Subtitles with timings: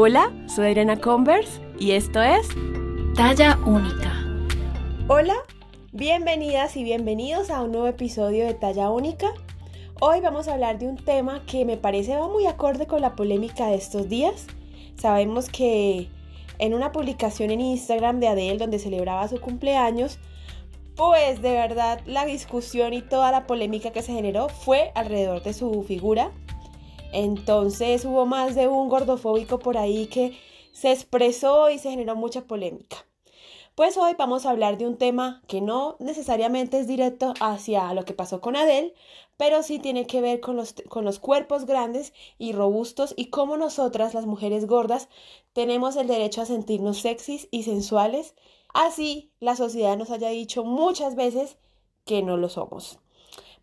[0.00, 2.46] Hola, soy Adriana Converse y esto es
[3.16, 4.12] Talla Única.
[5.08, 5.34] Hola,
[5.90, 9.26] bienvenidas y bienvenidos a un nuevo episodio de Talla Única.
[10.00, 13.16] Hoy vamos a hablar de un tema que me parece va muy acorde con la
[13.16, 14.46] polémica de estos días.
[14.94, 16.06] Sabemos que
[16.60, 20.20] en una publicación en Instagram de Adele donde celebraba su cumpleaños,
[20.94, 25.54] pues de verdad la discusión y toda la polémica que se generó fue alrededor de
[25.54, 26.30] su figura.
[27.12, 30.38] Entonces hubo más de un gordofóbico por ahí que
[30.72, 32.96] se expresó y se generó mucha polémica.
[33.74, 38.04] Pues hoy vamos a hablar de un tema que no necesariamente es directo hacia lo
[38.04, 38.94] que pasó con Adele,
[39.36, 44.26] pero sí tiene que ver con los, cuerpos grandes y robustos y cómo nosotras, las
[44.26, 45.08] mujeres gordas,
[45.52, 48.34] tenemos el derecho a sentirnos sexys y sensuales
[48.74, 51.56] Así la sociedad nos haya dicho muchas veces
[52.04, 52.98] que no lo somos.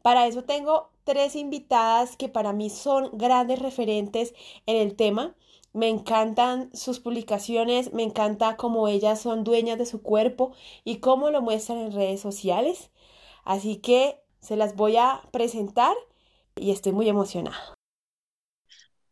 [0.01, 4.33] Para eso tengo tres invitadas que para mí son grandes referentes
[4.65, 5.35] en el tema.
[5.73, 10.53] Me encantan sus publicaciones, me encanta cómo ellas son dueñas de su cuerpo
[10.83, 12.91] y cómo lo muestran en redes sociales.
[13.45, 15.95] Así que se las voy a presentar
[16.55, 17.75] y estoy muy emocionada.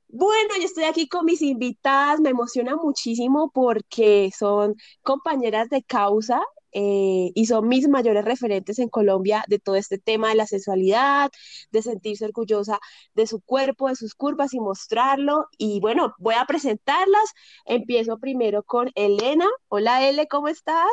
[0.07, 6.41] Bueno, yo estoy aquí con mis invitadas, me emociona muchísimo porque son compañeras de causa
[6.73, 11.31] eh, y son mis mayores referentes en Colombia de todo este tema de la sexualidad,
[11.71, 12.79] de sentirse orgullosa
[13.15, 15.47] de su cuerpo, de sus curvas y mostrarlo.
[15.57, 17.33] Y bueno, voy a presentarlas.
[17.65, 19.45] Empiezo primero con Elena.
[19.69, 20.89] Hola, Ele, ¿cómo estás?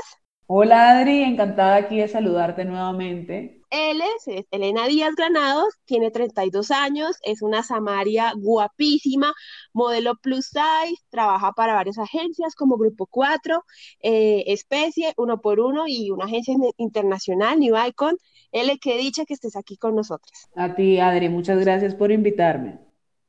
[0.46, 3.59] Hola Adri, encantada aquí de saludarte nuevamente.
[3.70, 9.32] Él es, Elena Díaz Granados, tiene 32 años, es una samaria guapísima,
[9.72, 13.64] modelo plus size, trabaja para varias agencias como Grupo 4,
[14.00, 18.18] eh, Especie, Uno por Uno y una agencia internacional, New Icon.
[18.50, 20.48] Él, qué dicha que estés aquí con nosotros.
[20.56, 22.80] A ti, Adri, muchas gracias por invitarme.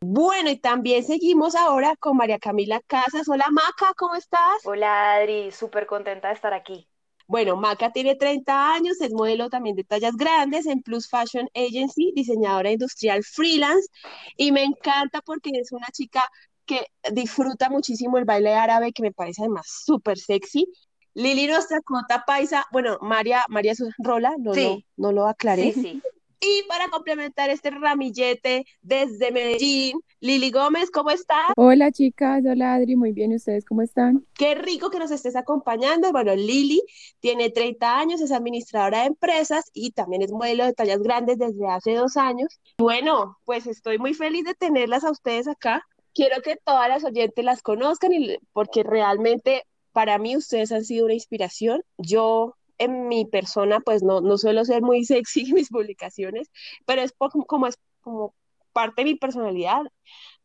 [0.03, 3.30] Bueno, y también seguimos ahora con María Camila Casas.
[3.30, 4.66] Hola Maca, ¿cómo estás?
[4.66, 6.88] Hola Adri, súper contenta de estar aquí.
[7.31, 12.11] Bueno, Maca tiene 30 años, es modelo también de tallas grandes en Plus Fashion Agency,
[12.13, 13.88] diseñadora industrial freelance,
[14.35, 16.29] y me encanta porque es una chica
[16.66, 20.67] que disfruta muchísimo el baile árabe, que me parece además súper sexy.
[21.13, 25.72] Lili, nuestra cota paisa, bueno, María, María Rola, no, no, no lo aclaré.
[25.72, 26.01] Sí, sí.
[26.44, 31.52] Y para complementar este ramillete desde Medellín, Lili Gómez, ¿cómo estás?
[31.56, 34.25] Hola chicas, hola Adri, muy bien, ¿y ustedes cómo están?
[34.34, 36.12] Qué rico que nos estés acompañando.
[36.12, 36.81] Bueno, Lili
[37.19, 41.68] tiene 30 años, es administradora de empresas y también es modelo de tallas grandes desde
[41.68, 42.59] hace dos años.
[42.80, 45.85] Bueno, pues estoy muy feliz de tenerlas a ustedes acá.
[46.16, 51.06] Quiero que todas las oyentes las conozcan y, porque realmente para mí ustedes han sido
[51.06, 51.84] una inspiración.
[52.00, 56.50] Yo en mi persona, pues no, no suelo ser muy sexy en mis publicaciones,
[56.86, 57.14] pero es
[57.47, 58.34] como es como
[58.74, 59.84] parte de mi personalidad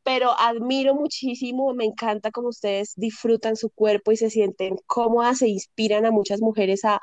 [0.07, 5.49] pero admiro muchísimo, me encanta cómo ustedes disfrutan su cuerpo y se sienten cómodas, se
[5.49, 7.01] inspiran a muchas mujeres a,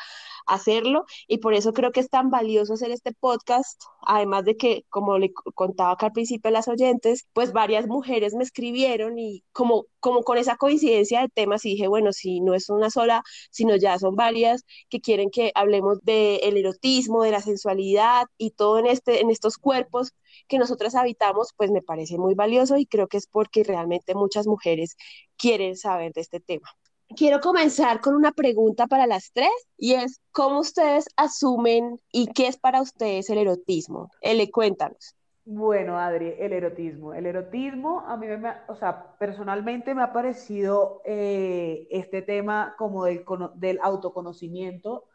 [0.48, 4.86] hacerlo y por eso creo que es tan valioso hacer este podcast, además de que,
[4.90, 9.44] como le contaba acá al principio a las oyentes, pues varias mujeres me escribieron y
[9.52, 13.24] como, como con esa coincidencia de temas y dije, bueno, si no es una sola,
[13.52, 18.80] sino ya son varias que quieren que hablemos del erotismo, de la sensualidad y todo
[18.80, 20.14] en, este, en estos cuerpos
[20.48, 24.48] que nosotras habitamos, pues me parece muy valioso y creo que es porque realmente muchas
[24.48, 24.96] mujeres
[25.38, 26.70] quieren saber de este tema.
[27.16, 32.48] Quiero comenzar con una pregunta para las tres y es, ¿cómo ustedes asumen y qué
[32.48, 34.10] es para ustedes el erotismo?
[34.22, 35.16] Ele, cuéntanos.
[35.46, 37.14] Bueno, Adri, el erotismo.
[37.14, 43.06] El erotismo, a mí, me, o sea, personalmente me ha parecido eh, este tema como
[43.06, 43.26] del,
[43.56, 45.06] del autoconocimiento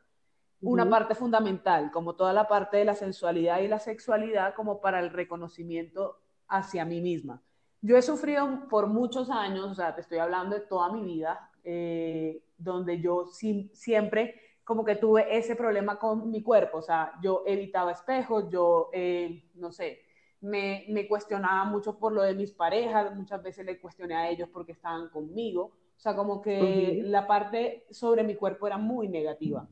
[0.60, 5.00] una parte fundamental, como toda la parte de la sensualidad y la sexualidad, como para
[5.00, 7.42] el reconocimiento hacia mí misma.
[7.80, 11.47] Yo he sufrido por muchos años, o sea, te estoy hablando de toda mi vida,
[11.70, 17.42] eh, donde yo siempre como que tuve ese problema con mi cuerpo, o sea, yo
[17.46, 20.00] evitaba espejos, yo, eh, no sé,
[20.40, 24.72] me, cuestionaba mucho por lo de mis parejas, muchas veces le cuestioné a ellos porque
[24.72, 29.68] estaban conmigo, o sea, como que la parte sobre mi cuerpo era muy negativa.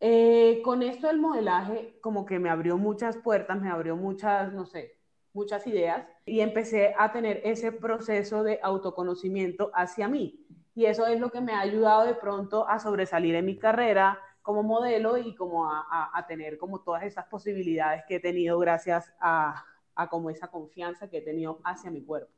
[0.00, 4.66] Eh, con esto del modelaje, como que me abrió muchas puertas, me abrió muchas, no
[4.66, 4.96] sé,
[5.32, 10.44] muchas ideas y empecé a tener ese proceso de autoconocimiento hacia mí.
[10.76, 14.20] Y eso es lo que me ha ayudado de pronto a sobresalir en mi carrera
[14.42, 19.64] como modelo y como a, tener como todas esas posibilidades que he tenido gracias a,
[19.94, 22.30] a como esa confianza que he tenido hacia mi cuerpo.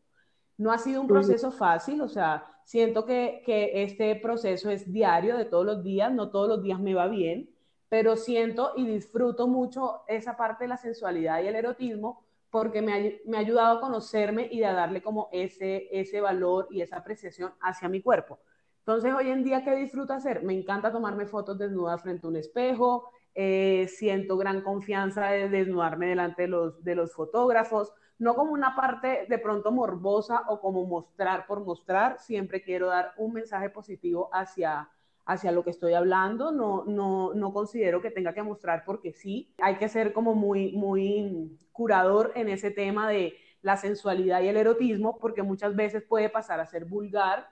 [0.57, 5.37] No ha sido un proceso fácil, o sea, siento que, que, este proceso es diario,
[5.37, 7.51] de todos los días, no todos los días me va bien,
[7.89, 12.93] pero siento y disfruto mucho esa parte de la sensualidad y el erotismo porque me
[12.93, 16.97] ha, me ha, ayudado a conocerme y a darle como ese, ese valor y esa
[16.97, 18.41] apreciación hacia mi cuerpo.
[18.81, 20.43] Entonces, hoy en día, ¿qué disfruto hacer?
[20.43, 26.07] Me encanta tomarme fotos desnudas frente a un espejo, eh, siento gran confianza de desnudarme
[26.07, 30.87] delante de los, de los fotógrafos, no como una parte de pronto morbosa o como
[30.87, 34.89] mostrar por mostrar, siempre quiero dar un mensaje positivo hacia,
[35.29, 39.55] hacia lo que estoy hablando, no, no, no considero que tenga que mostrar porque sí,
[39.59, 44.57] hay que ser como muy, muy curador en ese tema de la sensualidad y el
[44.57, 47.47] erotismo, porque muchas veces puede pasar a ser vulgar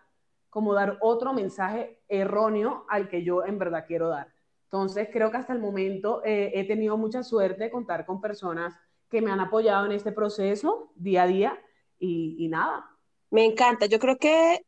[0.48, 4.32] como dar otro mensaje erróneo al que yo en verdad quiero dar.
[4.64, 8.74] Entonces, creo que hasta el momento eh, he tenido mucha suerte de contar con personas
[9.10, 11.58] que me han apoyado en este proceso día a día
[11.98, 12.86] y, y nada.
[13.30, 14.64] Me encanta, yo creo que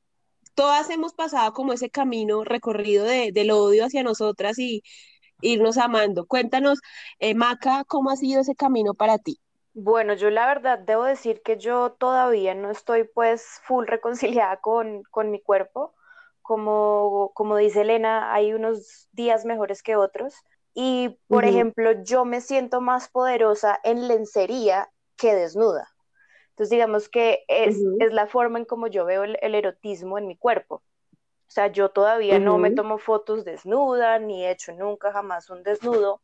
[0.58, 4.82] todas hemos pasado como ese camino recorrido de, del odio hacia nosotras y
[5.40, 6.26] irnos amando.
[6.26, 6.81] Cuéntanos,
[7.20, 9.38] eh, Maca, ¿cómo ha sido ese camino para ti?
[9.72, 15.05] Bueno, yo la verdad debo decir que yo todavía no estoy pues full reconciliada con,
[15.12, 15.94] con mi cuerpo.
[16.43, 20.34] Como, como dice Elena, hay unos días mejores que otros.
[20.75, 25.88] Y, por ejemplo, yo me siento más poderosa en lencería que desnuda.
[26.58, 30.26] Entonces, digamos que es, es la forma en como yo veo el, el, erotismo en
[30.26, 30.82] mi cuerpo.
[31.46, 35.62] O sea, yo todavía no me tomo fotos desnuda, ni he hecho nunca jamás un
[35.62, 36.20] desnudo,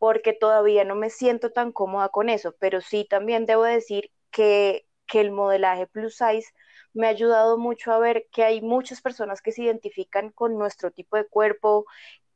[0.00, 4.84] porque todavía no me siento tan cómoda con eso, pero sí también debo decir que,
[5.06, 6.52] que el modelaje plus size
[6.92, 10.90] me ha ayudado mucho a ver que hay muchas personas que se identifican con nuestro
[10.90, 11.86] tipo de cuerpo,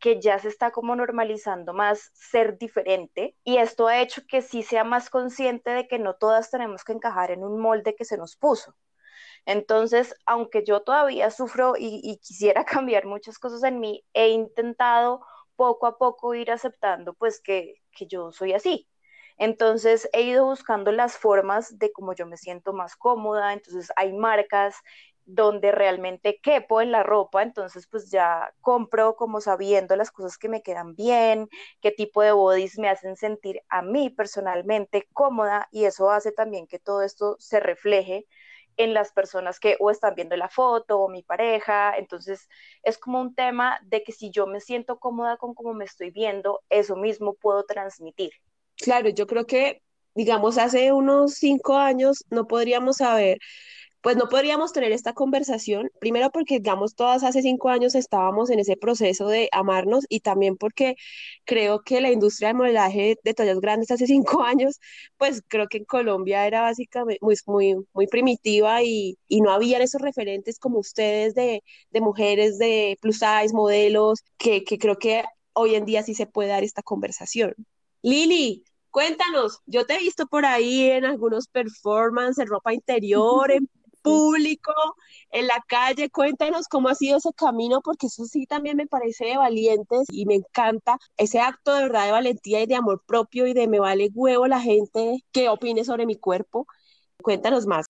[0.03, 4.65] que ya se está como normalizando más ser diferente y esto ha hecho que sí
[4.65, 8.19] sea más consciente de que no todas tenemos que encajar en un molde que se
[8.19, 8.75] nos puso.
[9.47, 15.25] Entonces, aunque yo todavía sufro y, quisiera cambiar muchas cosas en mí, he intentado
[15.57, 18.89] poco a poco ir aceptando pues que, que yo soy así.
[19.39, 24.13] Entonces he ido buscando las formas de cómo yo me siento más cómoda, entonces hay
[24.13, 24.77] marcas
[25.25, 30.49] donde realmente quepo en la ropa, entonces pues ya compro como sabiendo las cosas que
[30.49, 31.49] me quedan bien,
[31.81, 36.67] qué tipo de bodies me hacen sentir a mí personalmente cómoda y eso hace también
[36.67, 38.27] que todo esto se refleje
[38.77, 41.97] en las personas que o están viendo la foto o mi pareja.
[41.97, 42.49] Entonces
[42.83, 46.11] es como un tema de que si yo me siento cómoda con cómo me estoy
[46.11, 48.33] viendo, eso mismo puedo transmitir.
[48.77, 49.83] Claro, yo creo que,
[50.15, 53.39] digamos, hace unos cinco años no podríamos saber
[54.03, 58.59] pues no podríamos tener esta conversación, primero porque, digamos, todas hace cinco años estábamos en
[58.59, 60.97] ese proceso de amarnos y también porque
[61.45, 64.81] creo que la industria del modelaje de tallas grandes hace cinco años,
[65.17, 67.37] pues creo que en Colombia era básicamente muy,
[67.95, 71.63] muy, primitiva y, no habían esos referentes como ustedes de,
[72.01, 76.49] mujeres de plus size, modelos, que, que creo que hoy en día sí se puede
[76.51, 77.55] dar esta conversación.
[78.03, 83.69] Lili, cuéntanos, yo te he visto por ahí en algunos performances, en ropa interior, en
[84.03, 84.73] público,
[85.31, 86.11] en la calle.
[86.11, 90.27] Cuéntanos cómo ha sido ese camino, porque eso sí también me parece de valientes y
[90.27, 93.81] me encanta ese acto de verdad de valentía y de amor propio y de me
[93.81, 96.67] vale huevo la gente que opine sobre mi cuerpo.
[97.23, 97.87] Cuéntanos más.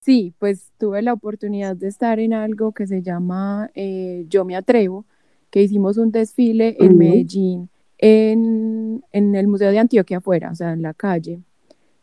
[0.00, 4.56] Sí, pues tuve la oportunidad de estar en algo que se llama eh, Yo me
[4.56, 5.06] atrevo,
[5.50, 6.98] que hicimos un desfile en uh -huh.
[6.98, 11.42] Medellín, en, en el Museo de Antioquia afuera, o sea, en la calle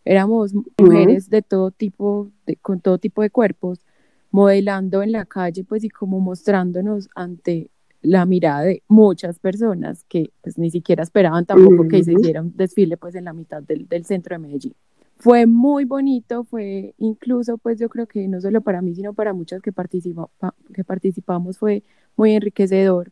[0.05, 1.31] éramos mujeres uh -huh.
[1.31, 3.85] de todo tipo, de, con todo tipo de cuerpos,
[4.31, 10.31] modelando en la calle, pues y como mostrándonos ante la mirada de muchas personas que
[10.41, 11.89] pues ni siquiera esperaban tampoco uh -huh.
[11.89, 14.73] que se hiciera un desfile pues en la mitad del, del, centro de Medellín.
[15.17, 19.33] Fue muy bonito, fue incluso pues yo creo que no solo para mí, sino para
[19.33, 20.29] muchas que, participa,
[20.73, 21.83] que participamos fue
[22.15, 23.11] muy enriquecedor,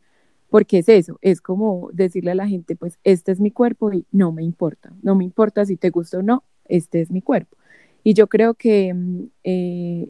[0.50, 4.06] porque es eso, es como decirle a la gente pues este es mi cuerpo y
[4.14, 7.58] no me importa, no me importa si te gusta o no, este es mi cuerpo.
[8.04, 8.96] Y yo creo que,
[9.44, 10.10] eh,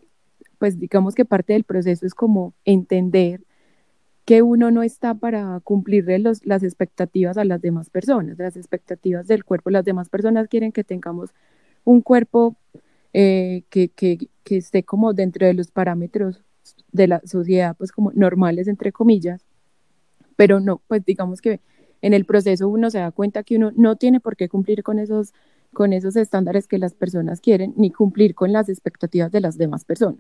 [0.60, 3.42] pues digamos que parte del proceso es como entender
[4.26, 9.28] que uno no está para cumplirle los, las expectativas a las demás personas, las expectativas
[9.28, 9.70] del cuerpo.
[9.70, 11.30] Las demás personas quieren que tengamos
[11.86, 12.58] un cuerpo
[13.14, 16.44] eh, que, que, que esté como dentro de los parámetros
[16.92, 19.46] de la sociedad, pues como normales, entre comillas,
[20.36, 21.62] pero no, pues digamos que
[22.02, 25.00] en el proceso uno se da cuenta que uno no tiene por qué cumplir con
[25.00, 25.34] esos
[25.78, 29.86] con esos estándares que las personas quieren, ni cumplir con las expectativas de las demás
[29.86, 30.20] personas.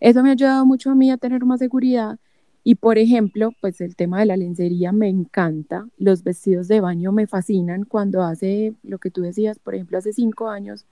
[0.00, 2.18] Eso me ha ayudado mucho a mí a tener más seguridad
[2.64, 7.12] y, por ejemplo, pues el tema de la lencería me encanta, los vestidos de baño
[7.12, 10.84] me fascinan cuando hace lo que tú decías, por ejemplo, hace cinco años,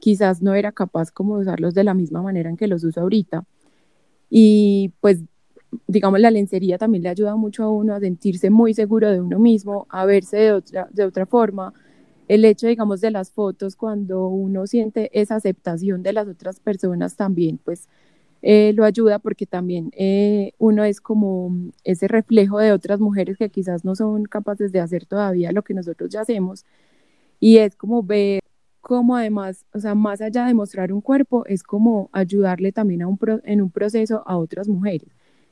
[0.00, 3.00] quizás no era capaz como de usarlos de la misma manera en que los uso
[3.00, 3.44] ahorita.
[4.28, 5.22] Y pues,
[5.86, 9.38] digamos, la lencería también le ayuda mucho a uno a sentirse muy seguro de uno
[9.38, 11.72] mismo, a verse de otra, de otra forma,
[12.28, 17.16] el hecho, digamos, de las fotos, cuando uno siente esa aceptación de las otras personas
[17.16, 17.88] también, pues
[18.42, 21.52] eh, lo ayuda porque también eh, uno es como
[21.84, 25.74] ese reflejo de otras mujeres que quizás no son capaces de hacer todavía lo que
[25.74, 26.64] nosotros ya hacemos.
[27.40, 28.40] Y es como ver
[28.80, 33.08] cómo además, o sea, más allá de mostrar un cuerpo, es como ayudarle también a
[33.08, 35.08] un en un proceso a otras mujeres.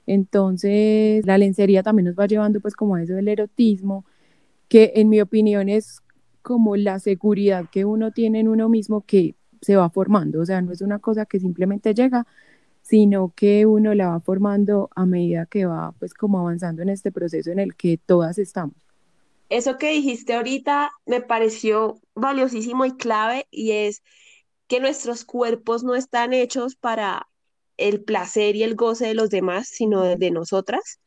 [0.06, 4.04] Entonces, la lencería también nos va llevando pues como a eso del erotismo,
[4.68, 6.00] que en mi opinión es
[6.44, 10.60] como la seguridad que uno tiene en uno mismo que se va formando, o sea,
[10.60, 12.26] no es una cosa que simplemente llega,
[12.82, 17.10] sino que uno la va formando a medida que va pues como avanzando en este
[17.10, 18.76] proceso en el que todas estamos.
[19.48, 24.02] Eso que dijiste ahorita me pareció valiosísimo y clave y es
[24.68, 27.26] que nuestros cuerpos no están hechos para
[27.78, 31.00] el placer y el goce de los demás, sino de, nosotras.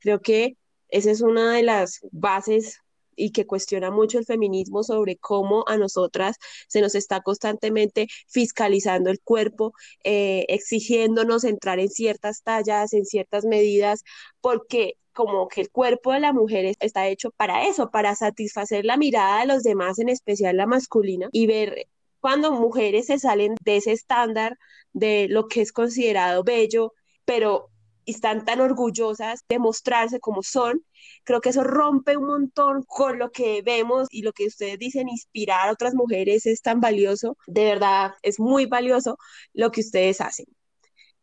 [0.00, 0.56] Creo que
[0.88, 2.81] esa es una de las bases
[3.16, 6.36] y que cuestiona mucho el feminismo sobre cómo a nosotras
[6.68, 9.72] se nos está constantemente fiscalizando el cuerpo,
[10.04, 14.02] eh, exigiéndonos entrar en ciertas tallas, en ciertas medidas,
[14.40, 18.96] porque como que el cuerpo de la mujer está hecho para eso, para satisfacer la
[18.96, 21.86] mirada de los demás, en especial la masculina, y ver
[22.20, 24.56] cuando mujeres se salen de ese estándar
[24.92, 27.71] de lo que es considerado bello, pero
[28.06, 30.84] están tan orgullosas de mostrarse como son,
[31.24, 35.08] creo que eso rompe un montón con lo que vemos y lo que ustedes dicen,
[35.08, 39.18] inspirar a otras mujeres es tan valioso, de verdad es muy valioso
[39.52, 40.46] lo que ustedes hacen.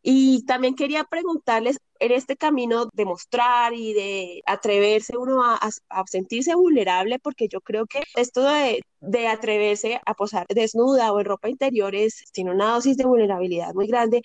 [0.02, 5.60] Y también quería preguntarles, en este camino de mostrar y de atreverse uno a,
[6.08, 11.26] sentirse vulnerable, porque yo creo que esto de, de, atreverse a posar desnuda o en
[11.26, 14.22] ropa interior es, tiene una dosis de vulnerabilidad muy grande.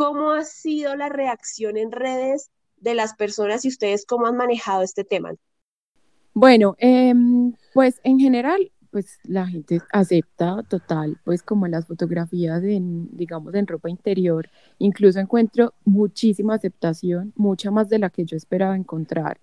[0.00, 4.82] ¿Cómo ha sido la reacción en redes de las personas y ustedes cómo han manejado
[4.82, 5.34] este tema?
[6.32, 13.14] Bueno, em, pues en general pues la gente acepta total, pues como las fotografías en,
[13.14, 18.76] digamos, en ropa interior, incluso encuentro muchísima aceptación, mucha más de la que yo esperaba
[18.76, 19.38] encontrar,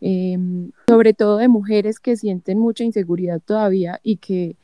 [0.00, 4.56] em, sobre todo de mujeres que sienten mucha inseguridad todavía y que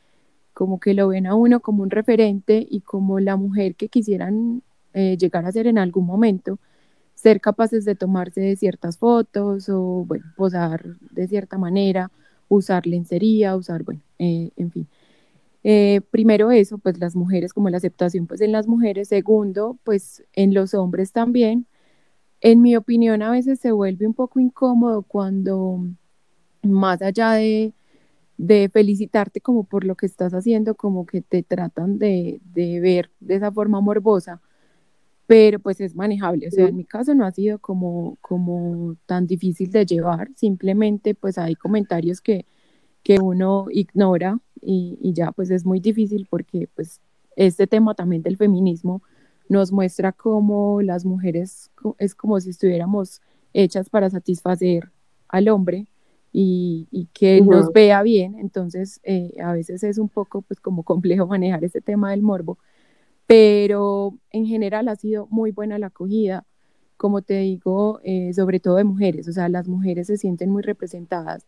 [0.53, 4.63] como que lo ven a uno como un referente y como la mujer que quisieran
[4.93, 6.59] eh, llegar a ser en algún momento,
[7.15, 12.11] ser capaces de tomarse de ciertas fotos o, posar de cierta manera
[12.49, 14.87] usar lencería, usar, bueno, eh, en fin.
[15.63, 19.09] Eh, primero eso, pues las mujeres, como la aceptación pues en las mujeres.
[19.09, 21.67] Segundo, pues en los hombres también.
[22.41, 25.81] En mi opinión, a veces se vuelve un poco incómodo cuando
[26.63, 27.73] más allá de,
[28.73, 33.51] felicitarte como por lo que estás haciendo, como que te tratan de ver de esa
[33.51, 34.41] forma morbosa
[35.29, 39.27] pero pues es manejable, o sea, en mi caso no ha sido como, como tan
[39.27, 42.47] difícil de llevar, simplemente pues hay comentarios que,
[43.03, 46.99] que uno ignora y, y, ya pues es muy difícil porque pues
[47.35, 49.03] este tema también del feminismo
[49.49, 51.69] nos muestra cómo las mujeres
[51.99, 53.21] es como si estuviéramos
[53.53, 54.89] hechas para satisfacer
[55.27, 55.85] al hombre
[56.33, 60.81] y, y que nos vea bien, entonces eh, a veces es un poco pues como
[60.81, 62.57] complejo manejar este tema del morbo,
[63.29, 66.47] pero en general ha sido muy buena la acogida,
[66.97, 70.63] como te digo, eh, sobre todo de mujeres, o sea, las mujeres se sienten muy
[70.63, 71.45] representadas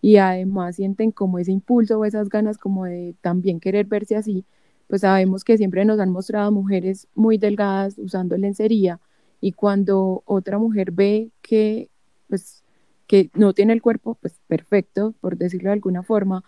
[0.00, 4.44] y además sienten como ese impulso o esas ganas como de también querer verse así,
[4.88, 9.00] pues sabemos que siempre nos han mostrado mujeres muy delgadas usando lencería
[9.40, 11.90] y cuando otra mujer ve que
[12.28, 12.62] pues
[13.08, 16.44] que no tiene el cuerpo pues perfecto, por decirlo de alguna forma,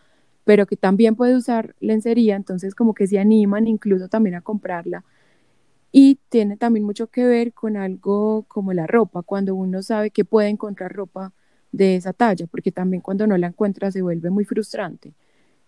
[0.49, 5.05] pero que también puede usar lencería, entonces como que se animan incluso también a comprarla.
[5.93, 10.25] Y tiene también mucho que ver con algo como la ropa, cuando uno sabe que
[10.25, 11.35] puede encontrar ropa
[11.71, 15.13] de esa talla, porque también cuando no la encuentra se vuelve muy frustrante.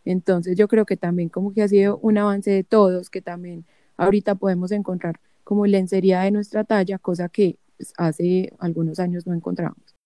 [0.07, 3.67] Entonces yo creo que también como que ha sido un avance de todos, que también
[3.99, 9.35] ahorita podemos encontrar como lencería de nuestra talla, cosa que pues, hace algunos años no
[9.35, 10.00] encontramos.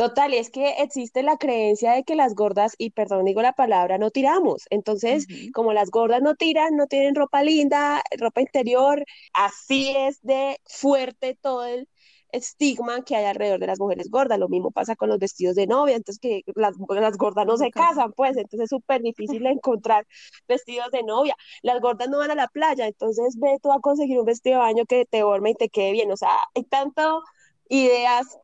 [0.00, 3.52] Total, y es que existe la creencia de que las gordas, y perdón, digo la
[3.52, 4.62] palabra, no tiramos.
[4.70, 9.04] Entonces, como las gordas no tiran, no tienen ropa linda, ropa interior,
[9.34, 11.86] así es de fuerte todo el
[12.32, 14.38] estigma que hay alrededor de las mujeres gordas.
[14.38, 17.70] Lo mismo pasa con los vestidos de novia, entonces que las, las gordas no se
[17.70, 20.06] casan, pues, entonces es súper difícil encontrar
[20.48, 21.36] vestidos de novia.
[21.60, 24.64] Las gordas no van a la playa, entonces ve tú a conseguir un vestido de
[24.64, 26.10] baño que te forme y te quede bien.
[26.10, 27.22] O sea, hay tanto
[27.68, 28.38] ideas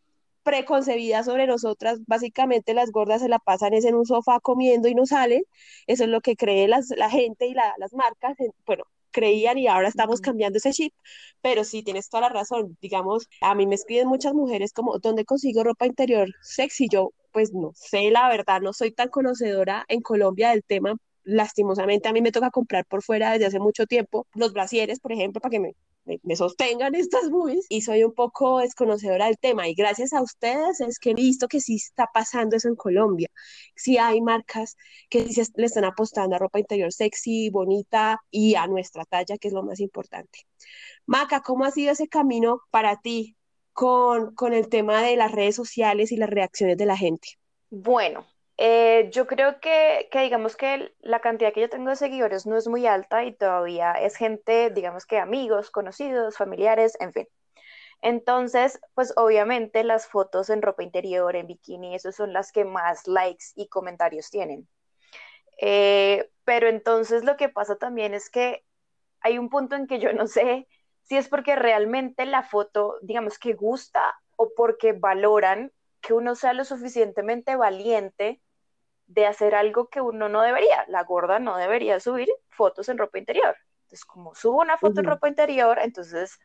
[0.47, 4.95] preconcebidas sobre nosotras, básicamente las gordas se la pasan es en un sofá comiendo y
[4.95, 5.43] no salen,
[5.89, 9.89] eso es lo que cree las, la gente y las marcas, bueno, creían y ahora
[9.89, 10.95] estamos cambiando ese chip,
[11.43, 15.25] pero sí, tienes toda la razón, digamos, a mí me escriben muchas mujeres como, ¿dónde
[15.25, 16.89] consigo ropa interior sexy?
[16.89, 20.97] Yo, pues no sé, la verdad, no soy tan conocedora en Colombia del tema.
[21.29, 25.11] Lastimosamente a mí me toca comprar por fuera desde hace mucho tiempo los brasieres, por
[25.11, 25.75] ejemplo, para que me,
[26.23, 30.81] me, sostengan estas movies y soy un poco desconocedora del tema y gracias a ustedes
[30.81, 33.29] es que he visto que sí está pasando eso en Colombia.
[33.75, 34.77] Sí hay marcas
[35.11, 39.49] que sí le están apostando a ropa interior sexy, bonita y a nuestra talla, que
[39.49, 40.47] es lo más importante.
[41.07, 43.37] Maca, ¿cómo ha sido ese camino para ti
[43.73, 47.31] con, con el tema de las redes sociales y las reacciones de la gente?
[47.69, 48.25] Bueno,
[48.59, 52.69] eh, yo creo que, digamos que la cantidad que yo tengo de seguidores no es
[52.69, 57.29] muy alta y todavía es gente, digamos que amigos, conocidos, familiares, en fin.
[58.03, 63.07] Entonces, pues obviamente las fotos en ropa interior, en bikini, esas son las que más
[63.07, 64.69] likes y comentarios tienen.
[65.61, 68.65] Eh, pero entonces lo que pasa también es que
[69.21, 70.69] hay un punto en que yo no sé
[71.03, 76.53] si es porque realmente la foto, digamos que gusta o porque valoran que uno sea
[76.53, 78.41] lo suficientemente valiente
[79.07, 80.85] de hacer algo que uno no debería.
[80.89, 83.57] La gorda no debería subir fotos en ropa interior.
[83.83, 86.39] Entonces, como subo una foto en ropa interior, entonces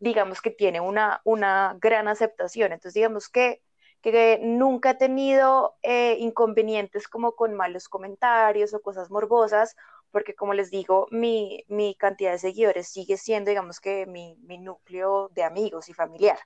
[0.00, 2.72] digamos que tiene una, una gran aceptación.
[2.72, 3.62] Entonces, digamos que,
[4.00, 9.74] que nunca he tenido eh, inconvenientes como con malos comentarios o cosas morbosas,
[10.12, 14.58] porque como les digo, mi, mi cantidad de seguidores sigue siendo, digamos que mi, mi
[14.58, 16.38] núcleo de amigos y familiar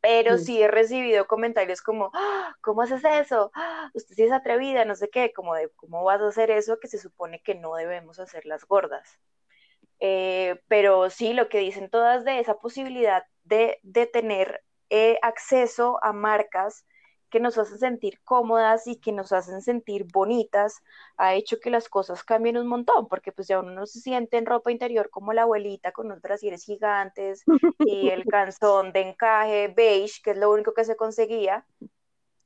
[0.00, 2.54] pero sí he recibido comentarios como, ¡Ah!
[2.60, 3.50] ¿cómo haces eso?
[3.54, 3.90] ¡Ah!
[3.94, 6.88] Usted sí es atrevida, no sé qué, como de, ¿cómo vas a hacer eso que
[6.88, 9.18] se supone que no debemos hacer las gordas?
[10.00, 15.98] Eh, pero sí, lo que dicen todas de esa posibilidad de, de tener eh, acceso
[16.02, 16.86] a marcas
[17.36, 20.82] que nos hacen sentir cómodas y que nos hacen sentir bonitas,
[21.18, 24.38] ha hecho que las cosas cambien un montón, porque pues ya uno no se siente
[24.38, 27.44] en ropa interior como la abuelita con los brasieres gigantes
[27.80, 31.66] y el calzón de encaje beige, que es lo único que se conseguía,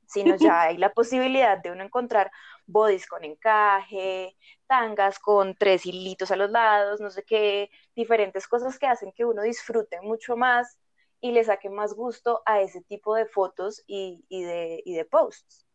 [0.07, 2.29] sino ya hay la posibilidad de uno encontrar
[2.65, 4.35] bodys con encaje,
[4.67, 9.23] tangas con tres hilitos a los lados, no sé qué, diferentes cosas que hacen que
[9.23, 10.77] uno disfrute mucho más
[11.21, 15.65] y le saque más gusto a ese tipo de fotos y, de, y de posts.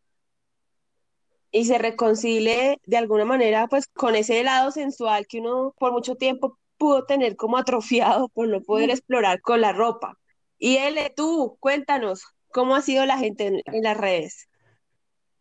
[1.53, 6.17] Y se reconcilie de alguna manera pues con ese lado sensual que uno por mucho
[6.17, 10.19] tiempo pudo tener como atrofiado por no poder explorar con la ropa.
[10.59, 14.49] Y Ele, tú, cuéntanos, ¿cómo ha sido la gente en, en, las redes?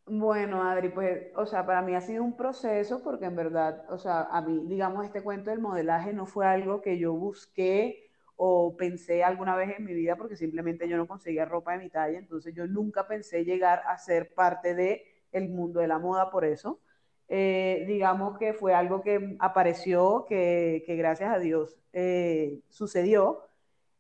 [0.06, 3.98] Bueno, Adri, pues, o sea, para mí ha sido un proceso porque en verdad, o
[3.98, 8.05] sea, a mí, digamos, este cuento del modelaje no fue algo que yo busqué
[8.36, 11.90] o pensé alguna vez en mi vida porque simplemente yo no conseguía ropa de mi
[11.90, 16.30] talla, entonces yo nunca pensé llegar a ser parte de el mundo de la moda
[16.30, 16.80] por eso.
[17.28, 23.42] Eh, digamos que fue algo que apareció, que, que gracias a Dios eh, sucedió.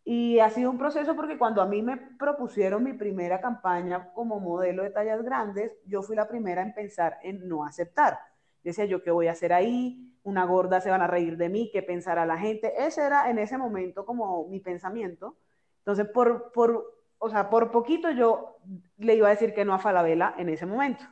[0.08, 4.40] Y ha sido un proceso porque cuando a mí me propusieron mi primera campaña como
[4.40, 8.20] modelo de tallas grandes, yo fui la primera en pensar en no aceptar.
[8.66, 10.06] Decía yo, ¿qué voy a hacer ahí?
[10.26, 12.74] una gorda se van a reír de mí, qué pensará la gente.
[12.84, 15.38] Ese era en ese momento como mi pensamiento.
[15.80, 16.84] Entonces, por, por,
[17.20, 18.58] o sea, por poquito yo
[18.98, 21.06] le iba a decir que no a Falabella en ese momento.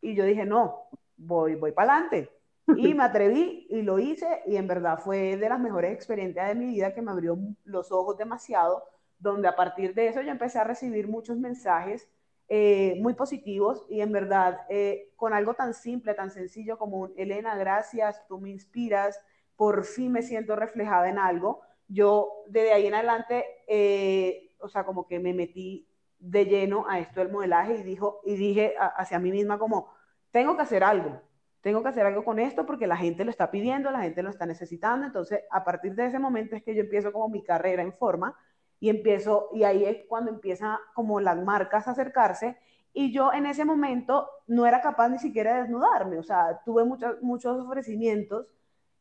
[0.00, 2.30] Y yo dije, no, voy, voy para adelante.
[2.74, 6.54] Y me atreví y lo hice y en verdad fue de las mejores experiencias de
[6.54, 8.82] mi vida que me abrió los ojos demasiado,
[9.18, 12.08] donde a partir de eso yo empecé a recibir muchos mensajes
[12.50, 17.54] eh, muy positivos y en verdad eh, con algo tan simple, tan sencillo como Elena,
[17.56, 19.20] gracias, tú me inspiras,
[19.54, 21.60] por fin me siento reflejada en algo.
[21.88, 26.98] Yo desde ahí en adelante, eh, o sea, como que me metí de lleno a
[27.00, 29.92] esto del modelaje y, dijo, y dije hacia mí misma como,
[30.30, 31.20] tengo que hacer algo,
[31.60, 34.30] tengo que hacer algo con esto porque la gente lo está pidiendo, la gente lo
[34.30, 35.04] está necesitando.
[35.04, 38.34] Entonces, a partir de ese momento es que yo empiezo como mi carrera en forma
[38.80, 42.56] y empiezo, y ahí es cuando empieza como las marcas a acercarse,
[42.92, 46.84] y yo en ese momento no era capaz ni siquiera de desnudarme, o sea, tuve
[46.84, 48.46] muchos, muchos ofrecimientos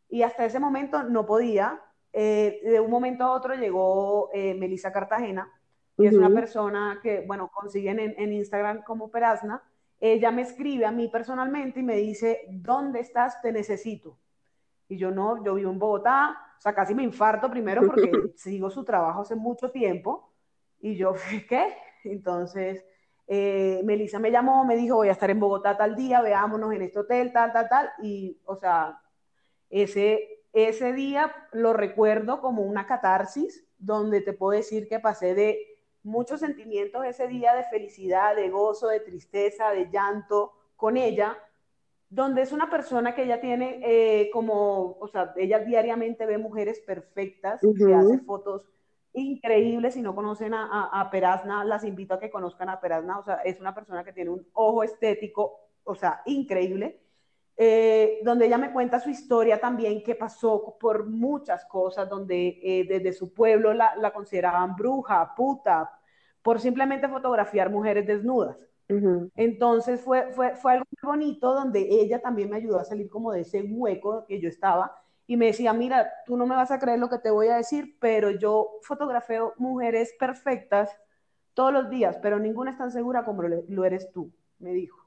[0.10, 1.82] y hasta ese momento no podía.
[2.14, 5.52] Eh, de un momento a otro llegó eh, Melissa Cartagena,
[5.98, 9.64] que es una persona que, bueno, consiguen en, en Instagram como Perazna.
[10.00, 13.42] Ella me escribe a mí personalmente y me dice, ¿dónde estás?
[13.42, 14.18] Te necesito.
[14.88, 18.70] Y yo no, yo vivo en Bogotá, o sea, casi me infarto primero porque sigo
[18.70, 20.34] su trabajo hace mucho tiempo.
[20.80, 21.14] Y yo,
[21.50, 21.76] ¿qué?
[22.04, 22.84] Entonces,
[23.28, 26.82] eh, Melissa me llamó, me dijo, voy a estar en Bogotá tal día, veámonos en
[26.82, 27.90] este hotel, tal, tal, tal.
[28.02, 29.00] Y, o sea,
[29.70, 35.60] ese, ese día lo recuerdo como una catarsis, donde te puedo decir que pasé de
[36.04, 41.38] muchos sentimientos ese día de felicidad, de gozo, de tristeza, de llanto con ella,
[42.10, 46.80] donde es una persona que ella tiene eh, como, o sea, ella diariamente ve mujeres
[46.80, 48.70] perfectas, se hace fotos
[49.14, 49.92] increíble.
[49.92, 53.20] Si no conocen a, a, Perazna, las invito a que conozcan a Perazna.
[53.20, 57.02] O sea, es una persona que tiene un ojo estético, o sea, increíble.
[57.60, 62.86] Eh, donde ella me cuenta su historia también, que pasó por muchas cosas, donde eh,
[62.88, 66.00] desde su pueblo la, la, consideraban bruja, puta,
[66.44, 68.64] por simplemente fotografiar mujeres desnudas.
[69.36, 73.34] Entonces fue, fue, fue algo muy bonito donde ella también me ayudó a salir como
[73.34, 74.96] de ese hueco que yo estaba
[75.28, 77.58] y me decía, mira, tú no me vas a creer lo que te voy a
[77.58, 80.90] decir, pero yo fotografeo mujeres perfectas
[81.54, 85.06] todos los días, pero ninguna es tan segura como lo, eres tú, me dijo.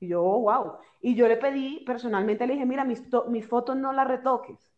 [0.00, 0.78] Y yo, oh, wow.
[1.02, 4.72] Y yo le pedí, personalmente le dije, mira, mis, mis fotos no las retoques,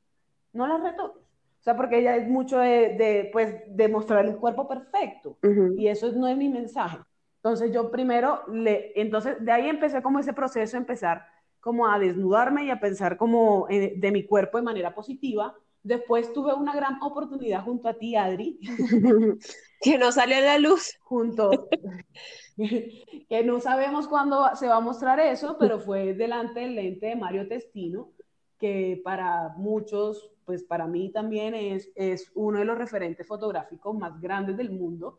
[0.53, 1.23] no las retoques.
[1.23, 5.39] O sea, porque ella es mucho de, de pues, de mostrar el cuerpo perfecto.
[5.77, 6.99] Y eso no es mi mensaje.
[7.45, 11.27] Entonces yo primero le, entonces de ahí empecé como ese proceso, empezar
[11.59, 15.57] como a desnudarme y a pensar como eh, de mi cuerpo de manera positiva.
[15.83, 18.61] Después tuve una gran oportunidad junto a ti, Adri.
[19.81, 20.97] que no salió a la luz.
[21.01, 21.69] Junto.
[22.57, 27.17] que no sabemos cuándo se va a mostrar eso, pero fue delante del lente de
[27.17, 28.13] Mario Testino,
[28.59, 34.21] que para muchos, pues para mí también es, es uno de los referentes fotográficos más
[34.21, 35.19] grandes del mundo,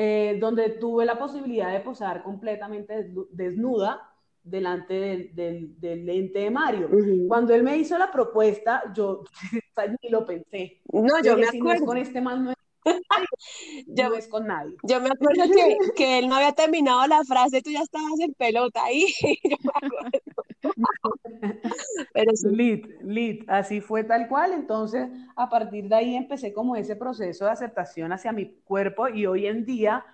[0.00, 4.08] eh, donde tuve la posibilidad de posar completamente desnuda
[4.44, 4.94] delante
[5.34, 6.88] del, del, lente de Mario.
[7.26, 9.24] Cuando él me hizo la propuesta, yo
[10.00, 10.82] ni lo pensé.
[10.92, 11.84] No, yo, me acuerdo.
[11.84, 12.56] con este man no es,
[13.88, 14.76] yo, no es con nadie.
[14.84, 18.34] Yo me acuerdo que, que, él no había terminado la frase, tú ya estabas en
[18.34, 19.04] pelota ahí.
[19.42, 20.47] yo me acuerdo.
[22.12, 22.48] Pero sí.
[22.48, 24.52] Lit, lit, así fue tal cual.
[24.52, 29.26] Entonces, a partir de ahí empecé como ese proceso de aceptación hacia mi cuerpo y
[29.26, 30.04] hoy en día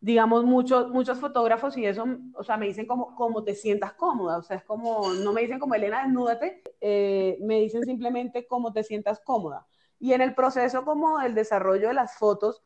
[0.00, 4.38] digamos, muchos, muchos fotógrafos y eso, o sea, me dicen como, como te sientas cómoda,
[4.38, 8.72] o sea, es como, no me dicen como Elena, desnúdate, eh, me dicen simplemente cómo
[8.72, 9.66] te sientas cómoda.
[9.98, 12.62] Y en el proceso como el desarrollo de las fotos,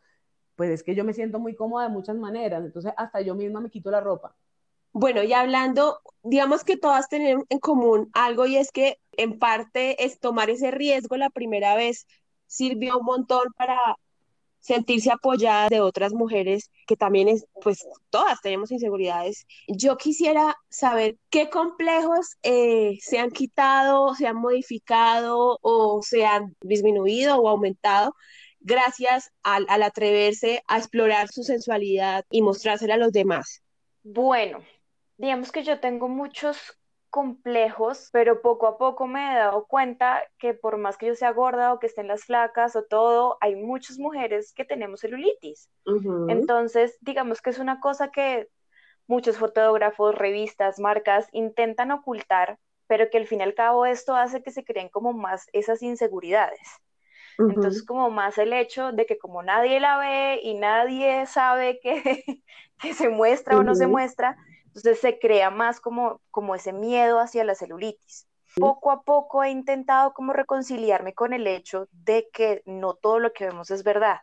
[0.56, 3.60] pues es que yo me siento muy cómoda de muchas maneras, entonces hasta yo misma
[3.60, 4.36] me quito la ropa.
[4.96, 10.04] Bueno, y hablando, digamos que todas tienen en común algo y es que en parte
[10.04, 12.06] es tomar ese riesgo la primera vez
[12.46, 13.76] sirvió un montón para
[14.60, 19.46] sentirse apoyada de otras mujeres que también es, pues todas tenemos inseguridades.
[19.66, 26.54] Yo quisiera saber qué complejos eh, se han quitado, se han modificado o se han
[26.60, 28.14] disminuido o aumentado
[28.60, 33.60] gracias al, al atreverse a explorar su sensualidad y mostrársela a los demás.
[34.04, 34.60] Bueno,
[35.16, 36.78] digamos que yo tengo muchos
[37.10, 41.30] complejos, pero poco a poco me he dado cuenta que por más que yo sea
[41.30, 45.70] gorda o que estén las flacas o todo, hay muchas mujeres que tenemos celulitis.
[46.28, 48.48] Entonces, digamos que es una cosa que
[49.06, 54.42] muchos fotógrafos, revistas, marcas intentan ocultar, pero que al fin y al cabo esto hace
[54.42, 56.68] que se creen como más esas inseguridades.
[57.38, 62.42] Entonces, como más el hecho de que como nadie la ve y nadie sabe que,
[62.80, 64.36] que se muestra o no se muestra,
[64.74, 68.26] entonces se crea más como, como ese miedo hacia la celulitis.
[68.56, 73.32] Poco a poco he intentado como reconciliarme con el hecho de que no todo lo
[73.32, 74.20] que vemos es verdad.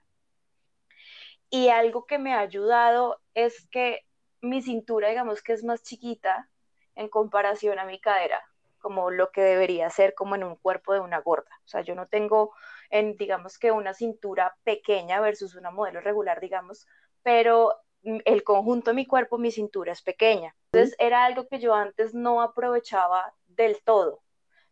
[1.49, 4.01] Y algo que me ha ayudado es que
[4.41, 6.49] mi cintura, digamos que es más chiquita
[6.95, 8.41] en comparación a mi cadera,
[8.79, 11.51] como lo que debería ser como en un cuerpo de una gorda.
[11.63, 12.53] O sea, yo no tengo,
[12.89, 16.87] en, digamos que una cintura pequeña versus una modelo regular, digamos,
[17.23, 20.55] pero el conjunto de mi cuerpo, mi cintura es pequeña.
[20.71, 24.23] Entonces era algo que yo antes no aprovechaba del todo,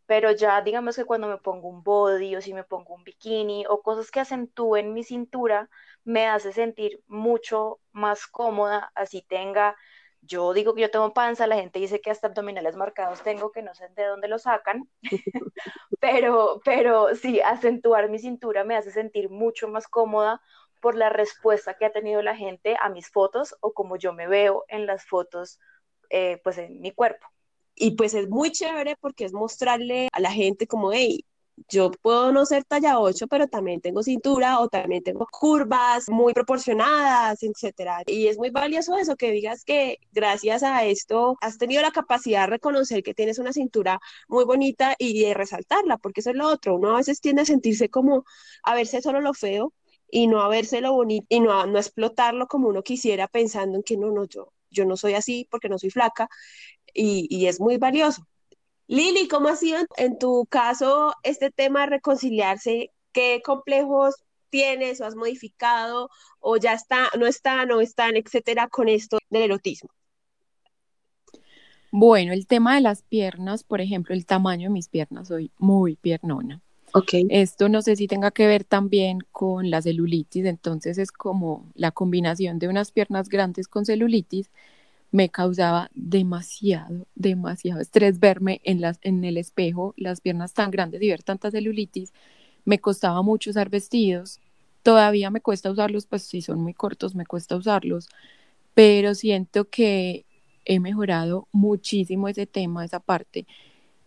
[0.06, 3.66] pero ya digamos que cuando me pongo un body o si me pongo un bikini
[3.68, 5.70] o cosas que acentúen mi cintura,
[6.04, 9.76] me hace sentir mucho más cómoda, así tenga,
[10.22, 13.62] yo digo que yo tengo panza, la gente dice que hasta abdominales marcados tengo, que
[13.62, 14.90] no sé de dónde lo sacan,
[16.00, 20.42] pero, pero sí, acentuar mi cintura me hace sentir mucho más cómoda
[20.82, 24.28] por la respuesta que ha tenido la gente a mis fotos o como yo me
[24.28, 25.60] veo en las fotos,
[26.10, 27.28] eh, pues en mi cuerpo.
[27.76, 31.26] Y pues es muy chévere porque es mostrarle a la gente como, hey,
[31.68, 36.34] yo puedo no ser talla 8, pero también tengo cintura o también tengo curvas muy
[36.34, 38.04] proporcionadas, etcétera.
[38.06, 42.42] Y es muy valioso eso, que digas que gracias a esto has tenido la capacidad
[42.42, 46.48] de reconocer que tienes una cintura muy bonita y de resaltarla, porque eso es lo
[46.48, 46.76] otro.
[46.76, 48.24] Uno a veces tiende a sentirse como
[48.64, 49.74] a verse solo lo feo
[50.12, 54.12] y no lo bonito y no, no explotarlo como uno quisiera pensando en que no,
[54.12, 56.30] no, yo, yo no soy así porque no soy flaca
[56.94, 58.28] y, y es muy valioso.
[58.88, 62.92] Lili, ¿cómo ha sido en tu caso este tema de reconciliarse?
[63.12, 64.16] ¿Qué complejos
[64.50, 69.44] tienes o has modificado o ya está, no están, no están, etcétera, con esto del
[69.44, 69.90] erotismo?
[71.92, 75.96] Bueno, el tema de las piernas, por ejemplo, el tamaño de mis piernas, soy muy
[75.96, 76.62] piernona.
[76.94, 77.14] Ok.
[77.30, 81.92] Esto no sé si tenga que ver también con la celulitis, entonces es como la
[81.92, 84.50] combinación de unas piernas grandes con celulitis
[85.12, 91.02] me causaba demasiado, demasiado estrés verme en, las, en el espejo, las piernas tan grandes
[91.02, 92.14] y ver tanta celulitis.
[92.66, 94.40] Me costaba mucho usar vestidos.
[94.84, 98.08] Todavía me cuesta usarlos, pues si son muy cortos, me cuesta usarlos.
[98.74, 100.26] Pero siento que
[100.66, 103.48] he mejorado muchísimo ese tema, esa parte.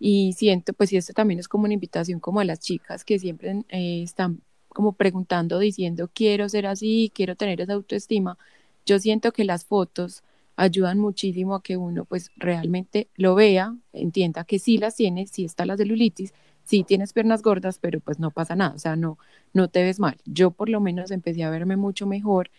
[0.05, 3.21] Y siento, pues, y esto también es como una invitación como a las chicas que
[3.21, 8.37] siempre eh, están como preguntando, diciendo, quiero ser así, quiero tener esa autoestima.
[8.85, 10.25] Yo siento que las fotos
[10.57, 15.45] ayudan muchísimo a que uno pues realmente lo vea, entienda que sí las tiene, sí
[15.45, 16.35] está la celulitis,
[16.65, 19.19] sí tienes piernas gordas, pero pues no pasa nada, o sea, no,
[19.55, 20.17] no te ves mal.
[20.25, 22.51] Yo por lo menos empecé a verme mucho mejor,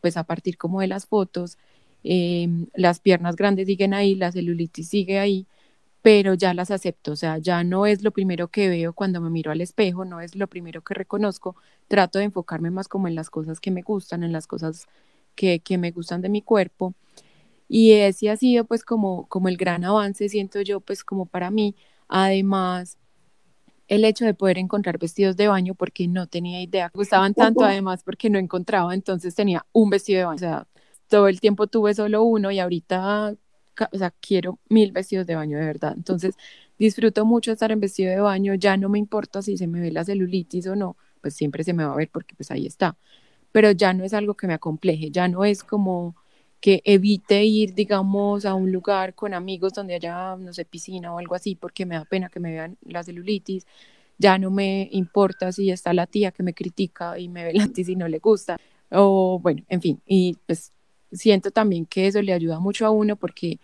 [0.00, 1.58] pues a partir como de las fotos,
[2.04, 5.46] em, las piernas grandes siguen ahí, la celulitis sigue ahí,
[6.02, 9.30] pero ya las acepto, o sea, ya no es lo primero que veo cuando me
[9.30, 11.56] miro al espejo, no es lo primero que reconozco,
[11.88, 14.86] trato de enfocarme más como en las cosas que me gustan, en las cosas
[15.36, 16.94] que, que me gustan de mi cuerpo.
[17.68, 21.50] Y ese ha sido pues como, como el gran avance, siento yo, pues como para
[21.50, 21.74] mí.
[22.08, 22.98] Además,
[23.88, 26.90] el hecho de poder encontrar vestidos de baño porque no tenía idea.
[26.94, 30.36] Me gustaban tanto además porque no encontraba, entonces tenía un vestido de baño.
[30.36, 30.66] O sea,
[31.08, 33.34] todo el tiempo tuve solo uno y ahorita,
[33.92, 35.94] o sea, quiero mil vestidos de baño de verdad.
[35.96, 36.36] Entonces,
[36.78, 38.54] disfruto mucho estar en vestido de baño.
[38.54, 41.72] Ya no me importa si se me ve la celulitis o no, pues siempre se
[41.72, 42.96] me va a ver porque pues ahí está.
[43.52, 46.16] Pero ya no es algo que me acompleje, ya no es como
[46.60, 51.18] que evite ir, digamos, a un lugar con amigos donde haya, no sé, piscina o
[51.18, 53.66] algo así, porque me da pena que me vean la celulitis.
[54.18, 57.68] Ya no me importa si está la tía que me critica y me ve la
[57.76, 58.58] y no le gusta.
[58.90, 60.72] O bueno, en fin, y pues
[61.12, 63.58] siento también que eso le ayuda mucho a uno porque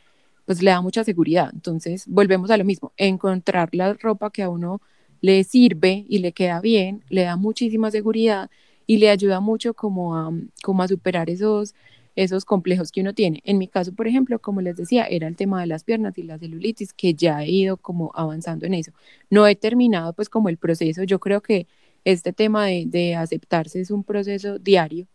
[0.47, 1.51] pues le da mucha seguridad.
[1.53, 4.81] Entonces, volvemos a lo mismo, encontrar la ropa que a uno
[5.21, 8.51] le sirve y le queda bien, le da muchísima seguridad
[8.87, 10.33] y le ayuda mucho como a,
[10.63, 11.75] como a superar esos
[12.19, 13.41] esos complejos que uno tiene.
[13.45, 16.25] En mi caso, por ejemplo, como les decía, era el tema de las piernas y
[16.25, 18.91] la celulitis, que ya he ido como avanzando en eso.
[19.31, 21.69] No he terminado pues como el proceso, yo creo que
[22.05, 25.07] este tema de, de aceptarse es un proceso diario.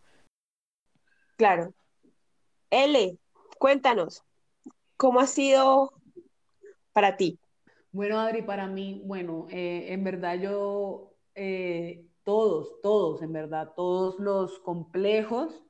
[1.36, 1.74] Claro.
[2.76, 3.16] L,
[3.60, 4.24] cuéntanos,
[4.96, 5.92] ¿cómo ha sido
[6.92, 7.38] para ti?
[7.92, 14.18] Bueno, Adri, para mí, bueno, eh, en verdad yo, eh, todos, todos, en verdad, todos
[14.18, 15.62] los complejos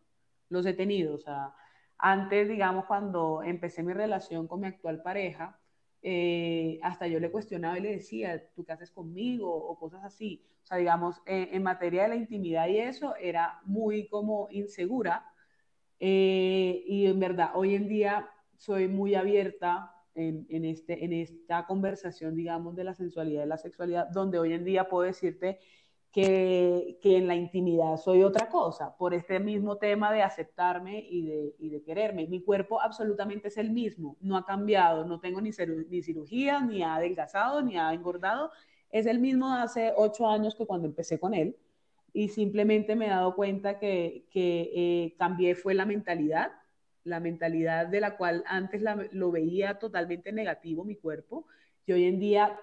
[0.49, 1.17] los he tenido.
[1.17, 1.55] O sea,
[1.99, 5.61] antes, digamos, cuando empecé mi relación con mi actual pareja,
[6.01, 9.55] eh, hasta yo le cuestionaba y le decía, ¿tú qué haces conmigo?
[9.55, 10.43] O cosas así.
[10.63, 15.34] O sea, digamos, en materia de la intimidad y eso, era muy como insegura.
[16.01, 22.37] Eh, y en verdad, hoy en día soy muy abierta en, este, en esta conversación,
[22.37, 25.59] digamos, de la sensualidad y la sexualidad, donde hoy en día puedo decirte
[26.13, 31.27] que, que, en la intimidad soy otra cosa, por este mismo tema de aceptarme y
[31.27, 32.29] de, y de, quererme.
[32.29, 35.51] Mi cuerpo absolutamente es el mismo, no ha cambiado, no tengo ni,
[35.91, 38.53] ni cirugía, ni ha adelgazado, ni ha engordado,
[38.91, 41.57] es el mismo de hace ocho años que cuando empecé con él
[42.15, 46.53] y simplemente me he dado cuenta que, que eh, cambié fue la mentalidad,
[47.03, 51.47] la mentalidad de la cual antes lo veía totalmente negativo mi cuerpo
[51.85, 52.59] y hoy en día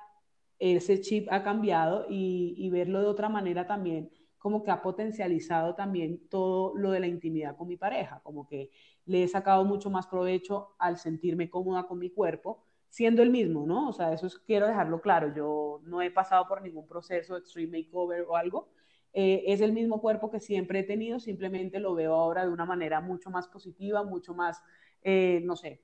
[0.57, 6.27] ese chip ha cambiado y, verlo de otra manera también como que ha potencializado también
[6.29, 8.71] todo lo de la intimidad con mi pareja, como que
[9.05, 13.67] le he sacado mucho más provecho al sentirme cómoda con mi cuerpo, siendo el mismo,
[13.67, 13.89] ¿no?
[13.89, 18.25] O sea, eso quiero dejarlo claro, yo no he pasado por ningún proceso extreme makeover
[18.27, 18.69] o algo,
[19.13, 22.65] eh, es el mismo cuerpo que siempre he tenido, simplemente lo veo ahora de una
[22.65, 24.61] manera mucho más positiva, mucho más,
[25.03, 25.81] eh, no sé,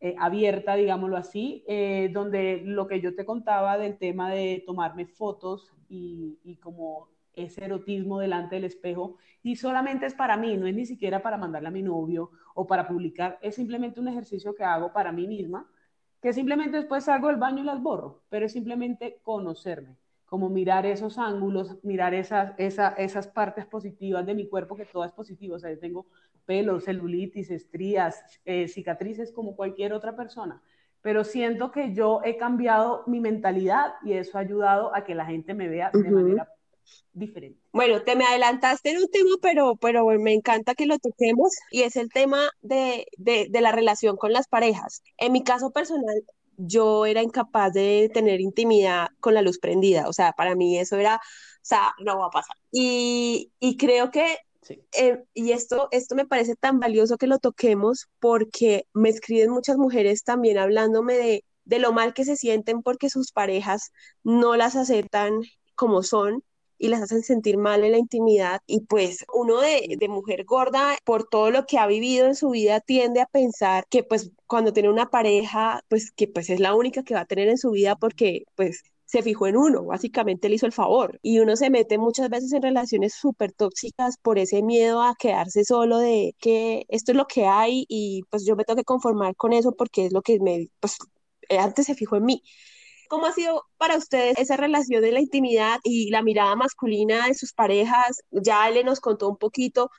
[0.00, 1.64] eh, abierta, digámoslo así,
[2.12, 7.64] donde lo que yo te contaba del tema de tomarme fotos y, y, como ese
[7.66, 11.68] erotismo delante del espejo, y solamente es para mí, no es ni siquiera para mandarle
[11.68, 15.70] a mi novio o para publicar, es simplemente un ejercicio que hago para mí misma,
[16.22, 19.96] que simplemente después salgo del baño y las borro, pero es simplemente conocerme,
[20.30, 25.04] como mirar esos ángulos, mirar esas, esas, esas partes positivas de mi cuerpo, que todo
[25.04, 26.06] es positivo, o sea, yo tengo
[26.46, 30.62] pelos, celulitis, estrías, eh, cicatrices como cualquier otra persona.
[31.02, 35.26] Pero siento que yo he cambiado mi mentalidad y eso ha ayudado a que la
[35.26, 36.48] gente me vea de manera
[37.12, 37.60] diferente.
[37.72, 41.82] Bueno, te me adelantaste en un tema, pero, pero me encanta que lo toquemos y
[41.82, 45.02] es el tema de, de, de la relación con las parejas.
[45.18, 46.22] En mi caso personal,
[46.66, 50.96] yo era incapaz de tener intimidad con la luz prendida, o sea, para mí eso
[50.96, 51.20] era, o
[51.62, 52.56] sea, no va a pasar.
[52.72, 54.36] Y, y creo que
[54.92, 59.76] eh, y esto, esto me parece tan valioso que lo toquemos porque me escriben muchas
[59.78, 63.90] mujeres también hablándome de, de lo mal que se sienten porque sus parejas
[64.22, 65.40] no las aceptan
[65.74, 66.44] como son
[66.80, 68.62] y las hacen sentir mal en la intimidad.
[68.66, 72.80] Y pues uno de, mujer gorda, por todo lo que ha vivido en su vida,
[72.80, 77.02] tiende a pensar que pues cuando tiene una pareja, pues que pues es la única
[77.04, 80.54] que va a tener en su vida porque pues se fijó en uno, básicamente le
[80.56, 81.18] hizo el favor.
[81.22, 85.64] Y uno se mete muchas veces en relaciones súper tóxicas por ese miedo a quedarse
[85.64, 89.36] solo de que esto es lo que hay y pues yo me tengo que conformar
[89.36, 90.96] con eso porque es lo que me, pues
[91.50, 92.42] antes se fijó en mí.
[93.10, 97.34] ¿Cómo ha sido para ustedes esa relación de la intimidad y la mirada masculina de
[97.34, 98.22] sus parejas?
[98.30, 99.90] Ya Ale nos contó un poquito.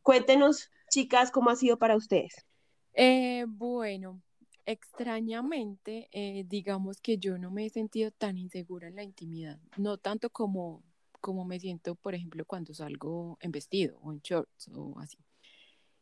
[0.00, 2.46] Cuéntenos, chicas, cómo ha sido para ustedes.
[2.94, 4.22] Eh, bueno,
[4.64, 9.98] extrañamente, eh, digamos que yo no me he sentido tan insegura en la intimidad, no
[9.98, 10.82] tanto como,
[11.20, 15.18] como me siento, por ejemplo, cuando salgo en vestido o en shorts o así.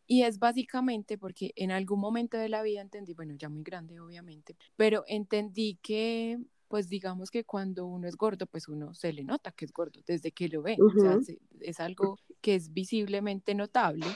[0.07, 4.01] Y es básicamente porque en algún momento de la vida entendí, bueno, ya muy grande
[4.01, 6.39] obviamente, pero entendí que,
[6.69, 10.01] pues digamos que cuando uno es gordo, pues uno se le nota que es gordo
[10.07, 11.19] desde que lo ve, o sea,
[11.61, 14.07] es algo que es visiblemente notable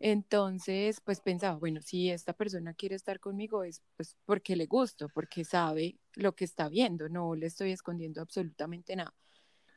[0.00, 5.08] entonces, pues pensaba, bueno, si esta persona quiere estar conmigo es pues porque le gusto,
[5.12, 9.14] porque sabe lo que está viendo, no le estoy escondiendo absolutamente nada.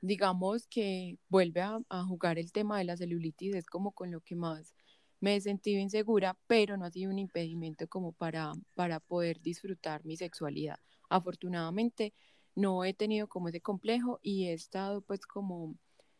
[0.01, 4.35] Digamos que vuelve a, jugar el tema de la celulitis, es como con lo que
[4.35, 4.75] más
[5.21, 10.03] me he sentido insegura, pero no ha sido un impedimento como para, para poder disfrutar
[10.03, 10.79] mi sexualidad.
[11.09, 12.13] Afortunadamente,
[12.55, 15.77] no he tenido como ese complejo y he estado pues como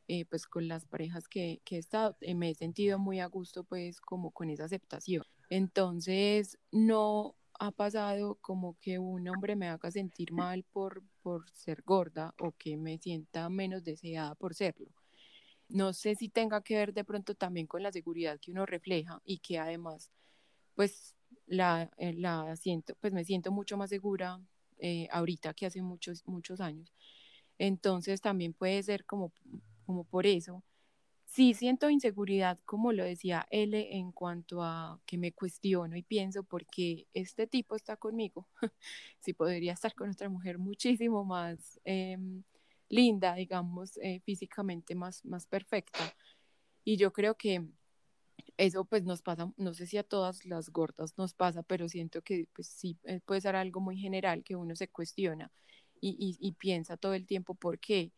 [0.07, 3.25] eh, pues con las parejas que, que he estado, eh, me he sentido muy a
[3.25, 5.23] gusto pues como con esa aceptación.
[5.49, 11.83] Entonces no ha pasado como que un hombre me haga sentir mal por, por ser
[11.85, 14.91] gorda o que me sienta menos deseada por serlo.
[15.71, 19.21] No sé si tenga que ver de pronto también con la seguridad que uno refleja
[19.25, 20.11] y que además
[20.75, 21.15] pues
[21.47, 24.39] la, eh, la siento, pues me siento mucho más segura
[25.11, 26.91] ahorita que hace muchos, muchos años.
[27.59, 29.31] Entonces también puede ser como
[29.91, 30.63] como por eso.
[31.25, 36.43] Sí siento inseguridad, como lo decía L, en cuanto a que me cuestiono y pienso
[36.43, 38.47] por qué este tipo está conmigo,
[39.19, 42.43] si podría estar con otra mujer muchísimo más em,
[42.91, 45.99] linda, digamos, eh, físicamente más, más perfecta.
[46.83, 47.65] Y yo creo que
[48.57, 52.21] eso pues nos pasa, no sé si a todas las gordas nos pasa, pero siento
[52.21, 55.51] que pues sí eh, puede ser algo muy general que uno se cuestiona
[56.01, 58.11] y, y, y piensa todo el tiempo por qué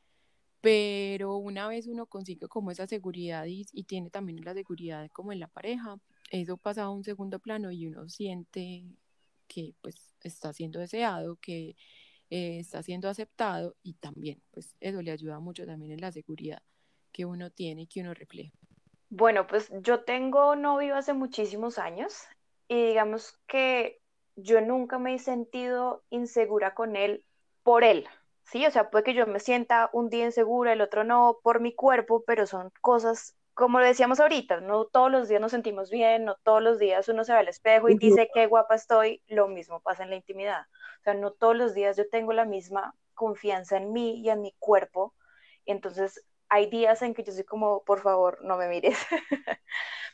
[0.64, 5.42] pero una vez uno consigue como esa seguridad y, tiene también la seguridad como en
[5.42, 6.00] la pareja,
[6.32, 8.86] eso pasa a un segundo plano y uno siente
[9.50, 11.76] que pues está siendo deseado, que
[12.34, 16.63] eh, está siendo aceptado y también pues eso le ayuda mucho también en la seguridad
[17.12, 18.52] que uno tiene y que uno refleja.
[19.12, 22.15] Bueno, pues yo tengo novio hace muchísimos años
[22.67, 24.02] y digamos que
[24.36, 27.24] yo nunca me he sentido insegura con él
[27.62, 28.08] por él,
[28.46, 28.65] ¿sí?
[28.65, 31.76] O sea, puede que yo me sienta un día insegura, el otro no, por mi
[31.76, 36.26] cuerpo, pero son cosas, como lo decíamos ahorita, no todos los días nos sentimos bien,
[36.26, 39.48] no todos los días uno se ve al espejo y dice qué guapa estoy, lo
[39.48, 40.66] mismo pasa en la intimidad.
[41.00, 44.42] O sea, no todos los días yo tengo la misma confianza en mí y en
[44.42, 45.13] mi cuerpo,
[45.66, 48.98] entonces hay días en que yo soy como, por favor, no me mires.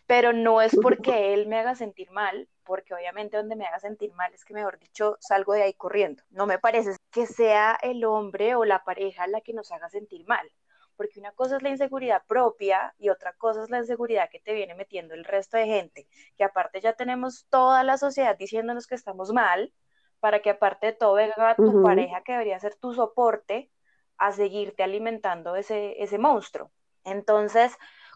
[0.08, 4.13] Pero no es porque él me haga sentir mal, porque obviamente donde me haga sentir
[4.13, 6.23] mal es que, mejor dicho, salgo de ahí corriendo.
[6.30, 10.25] No me parece que sea el hombre o la pareja la que nos haga sentir
[10.28, 10.49] mal,
[10.99, 14.53] porque una cosa es la inseguridad propia y otra cosa es la inseguridad que te
[14.53, 18.95] viene metiendo el resto de gente, que aparte ya tenemos toda la sociedad diciéndonos que
[18.95, 19.71] estamos mal,
[20.19, 23.71] para que aparte de todo venga tu pareja que debería ser tu soporte
[24.17, 26.69] a seguirte alimentando ese, ese monstruo.
[27.05, 27.71] Entonces,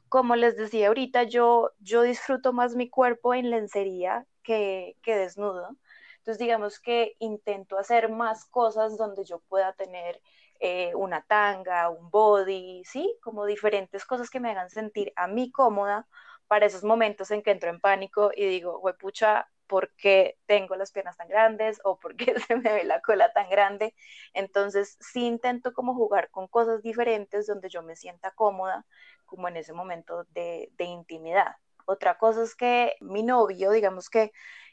[0.10, 5.70] como les decía ahorita, yo, yo disfruto más mi cuerpo en lencería que, que desnudo.
[6.18, 10.20] Entonces, digamos que intento hacer más cosas donde yo pueda tener
[10.64, 13.18] eh, una tanga, un body, ¿sí?
[13.22, 16.08] Como diferentes cosas que me hagan sentir a mí cómoda
[16.48, 20.94] para esos momentos en que entro en pánico y digo, pucha, por qué tengo las
[20.94, 23.94] piernas tan grandes o por qué se me ve la cola tan grande.
[24.34, 28.86] Entonces, sí intento como jugar con cosas diferentes donde yo me sienta cómoda,
[29.26, 31.58] como en ese momento de, de intimidad.
[31.86, 34.32] Otra cosa es que mi novio, digamos que,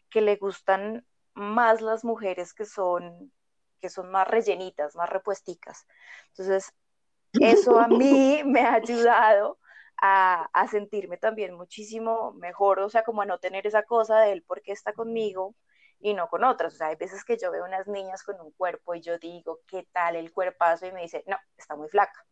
[0.09, 3.33] que le gustan más las mujeres que son,
[3.81, 5.87] que son más rellenitas, más repuesticas.
[6.29, 6.73] Entonces,
[7.41, 9.59] eso a mí me ha ayudado
[10.01, 14.45] a, sentirme también muchísimo mejor, o sea, como a no tener esa cosa de él
[14.47, 15.55] porque está conmigo
[16.01, 16.75] y no con otras.
[16.75, 19.61] O sea, hay veces que yo veo unas niñas con un cuerpo y yo digo,
[19.67, 20.87] ¿qué tal el cuerpazo?
[20.87, 22.25] Y me dice, no, está muy flaca.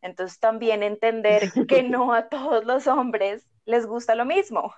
[0.00, 4.74] Entonces también entender que no a todos los hombres les gusta lo mismo.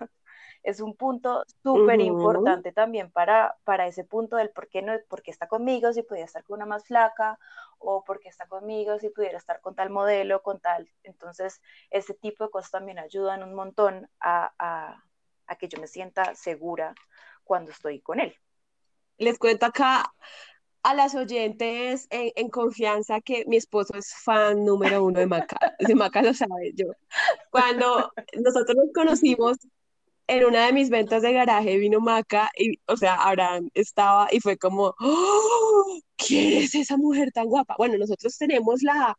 [0.67, 5.23] Es un punto súper importante también para, para ese punto del por qué, no, por
[5.23, 7.39] qué está conmigo si pudiera estar con una más flaca
[7.79, 10.91] o por qué está conmigo si pudiera estar con tal modelo, con tal.
[11.05, 15.05] Entonces, ese tipo de cosas también ayudan un montón a, a,
[15.47, 16.97] a que yo me sienta segura
[17.45, 18.35] cuando estoy con él.
[19.19, 20.13] Les cuento acá
[20.83, 25.77] a las oyentes en, confianza que mi esposo es fan número uno de Maca.
[25.79, 26.87] De Maca lo sabe yo.
[27.51, 29.59] Cuando nosotros nos conocimos
[30.29, 34.41] en una de mis ventas de garaje, vino Maca y, o sea, Abraham estaba y
[34.41, 36.01] fue como, ¡Oh!
[36.17, 37.75] ¿quién es esa mujer tan guapa?
[37.79, 39.17] Bueno, nosotros tenemos la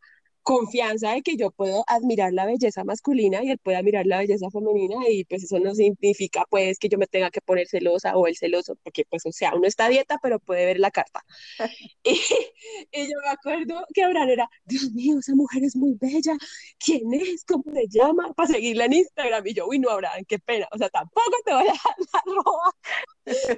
[0.48, 4.48] confianza de que yo puedo admirar la belleza masculina y él puede admirar la belleza
[4.50, 8.26] femenina y pues eso no significa pues que yo me tenga que poner celosa o
[8.26, 11.22] el celoso, porque pues o sea, uno está a dieta pero puede ver la carta.
[12.02, 12.12] y,
[12.92, 16.34] y, yo me acuerdo que Abraham era, Dios mío, esa mujer es muy bella,
[16.78, 17.44] ¿quién es?
[17.44, 18.32] ¿Cómo se llama?
[18.32, 21.52] Para seguirla en Instagram y yo, uy no, Abraham, qué pena, o sea, tampoco te
[21.52, 21.76] voy a dar
[22.14, 22.72] la roba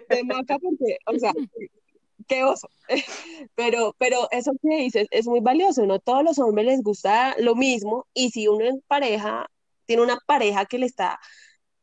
[0.08, 1.32] de maca porque, o sea,
[2.30, 2.70] qué oso.
[3.56, 5.98] Pero, pero eso que dices es muy valioso, ¿no?
[6.00, 9.46] Todos los hombres les gusta lo mismo y si uno en pareja
[9.86, 11.18] tiene una pareja que le está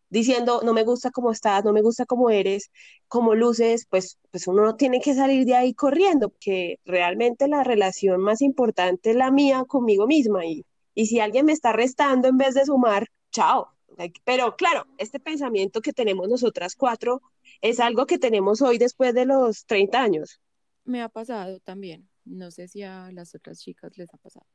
[0.09, 2.71] diciendo, no me gusta cómo estás, no me gusta cómo eres,
[3.07, 8.21] cómo luces, pues, pues uno tiene que salir de ahí corriendo, porque realmente la relación
[8.21, 12.37] más importante es la mía conmigo misma y, y si alguien me está restando en
[12.37, 13.76] vez de sumar, chao.
[14.25, 17.21] Pero claro, este pensamiento que tenemos nosotras cuatro
[17.61, 20.39] es algo que tenemos hoy después de los 30 años.
[20.83, 24.45] Me ha pasado también, no sé si a las otras chicas les ha pasado,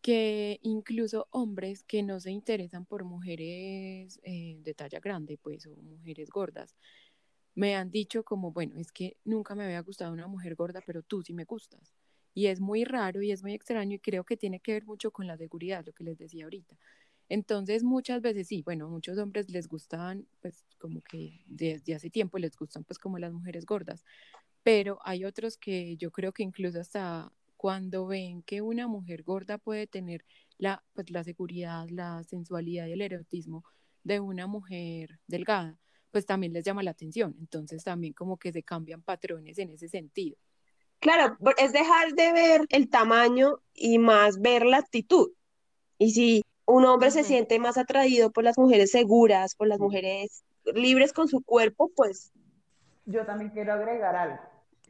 [0.00, 5.76] que incluso hombres que no se interesan por mujeres eh, de talla grande, pues, o
[5.76, 6.76] mujeres gordas,
[7.56, 11.02] me han dicho como, bueno, es que nunca me había gustado una mujer gorda, pero
[11.02, 11.94] tú sí me gustas.
[12.34, 15.10] Y es muy raro y es muy extraño y creo que tiene que ver mucho
[15.10, 16.76] con la seguridad, lo que les decía ahorita.
[17.28, 22.38] Entonces, muchas veces sí, bueno, muchos hombres les gustan, pues como que desde hace tiempo
[22.38, 24.04] les gustan pues como las mujeres gordas,
[24.62, 29.58] pero hay otros que yo creo que incluso hasta cuando ven que una mujer gorda
[29.58, 30.24] puede tener
[30.58, 33.64] la, pues, la seguridad, la sensualidad y el erotismo
[34.04, 35.78] de una mujer delgada,
[36.12, 37.34] pues también les llama la atención.
[37.40, 40.36] Entonces también como que se cambian patrones en ese sentido.
[41.00, 45.32] Claro, es dejar de ver el tamaño y más ver la actitud.
[45.98, 50.44] Y si un hombre se siente más atraído por las mujeres seguras, por las mujeres
[50.74, 52.32] libres con su cuerpo, pues...
[53.04, 54.38] Yo también quiero agregar algo.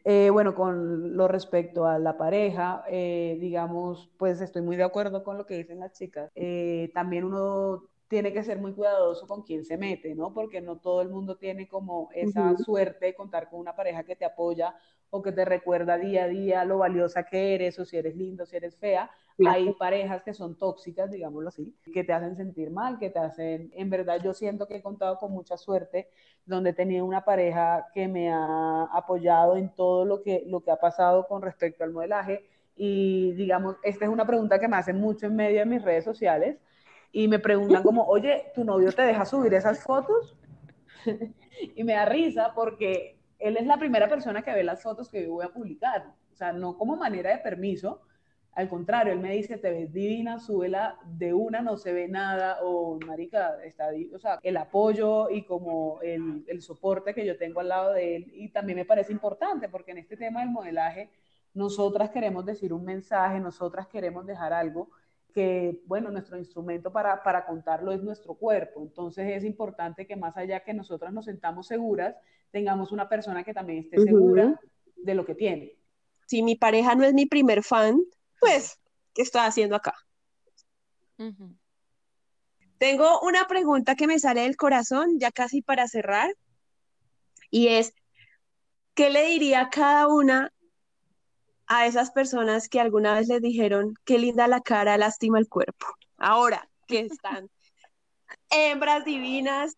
[0.05, 5.23] Eh, bueno, con lo respecto a la pareja, eh, digamos, pues estoy muy de acuerdo
[5.25, 6.31] con lo que dicen las chicas.
[6.35, 10.33] Eh, también uno tiene que ser muy cuidadoso con quién se mete, ¿no?
[10.33, 14.15] Porque no todo el mundo tiene como esa suerte de contar con una pareja que
[14.15, 14.77] te apoya
[15.11, 18.47] o que te recuerda día a día lo valiosa que eres o si eres lindo,
[18.47, 19.11] si eres fea.
[19.47, 23.71] Hay parejas que son tóxicas, digámoslo así, que te hacen sentir mal, que te hacen,
[23.75, 26.09] en verdad yo siento que he contado con mucha suerte
[26.45, 30.71] donde he tenido una pareja que me ha apoyado en todo lo que, lo que
[30.71, 32.45] ha pasado con respecto al modelaje.
[32.77, 36.05] Y digamos, esta es una pregunta que me hacen mucho en medio de mis redes
[36.05, 36.57] sociales
[37.17, 40.37] y me preguntan como, oye, ¿tu novio te deja subir esas fotos?
[41.75, 45.23] y me da risa porque él es la primera persona que ve las fotos que
[45.23, 46.13] yo voy a publicar.
[46.31, 48.03] O sea, no como manera de permiso,
[48.53, 52.59] al contrario, él me dice, te ves divina, súbela de una, no se ve nada,
[52.63, 57.61] o marica, está, o sea, el apoyo y como el, el, soporte que yo tengo
[57.61, 61.09] al lado de él, y también me parece importante, porque en este tema del modelaje,
[61.55, 64.91] nosotras queremos decir un mensaje, nosotras queremos dejar algo,
[65.37, 68.81] que, bueno, nuestro instrumento para, para, contarlo es nuestro cuerpo.
[68.81, 72.17] Entonces es importante que más allá que nosotras nos sentamos seguras,
[72.51, 74.59] tengamos una persona que también esté segura
[74.97, 75.77] de lo que tiene.
[76.25, 78.01] Si mi pareja no es mi primer fan,
[78.41, 78.81] pues,
[79.13, 79.95] ¿qué estoy haciendo acá?
[82.79, 86.35] Tengo una pregunta que me sale del corazón, ya casi para cerrar,
[87.51, 87.93] y es,
[88.95, 90.51] ¿qué le diría cada una
[91.67, 95.87] a esas personas que alguna vez les dijeron, qué linda la cara, lástima el cuerpo?
[96.17, 97.51] Ahora que están
[98.51, 99.77] hembras divinas.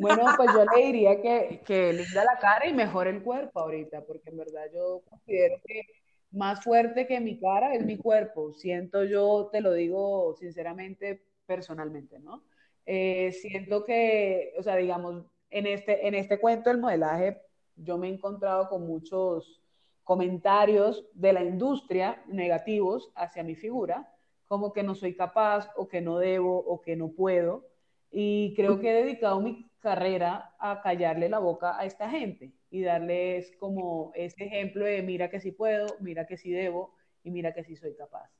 [0.00, 4.04] Bueno, pues yo le diría que, que linda la cara y mejor el cuerpo ahorita,
[4.04, 5.82] porque en verdad yo considero que
[6.30, 8.52] más fuerte que mi cara es mi cuerpo.
[8.52, 12.44] Siento yo, te lo digo sinceramente, personalmente, ¿no?
[12.86, 17.40] Eh, siento que, o sea, digamos, en este, en este cuento del modelaje,
[17.76, 19.62] yo me he encontrado con muchos
[20.08, 24.10] comentarios de la industria negativos hacia mi figura,
[24.46, 27.68] como que no soy capaz o que no debo o que no puedo.
[28.10, 32.80] Y creo que he dedicado mi carrera a callarle la boca a esta gente y
[32.80, 37.52] darles como ese ejemplo de mira que sí puedo, mira que sí debo y mira
[37.52, 38.30] que sí soy capaz.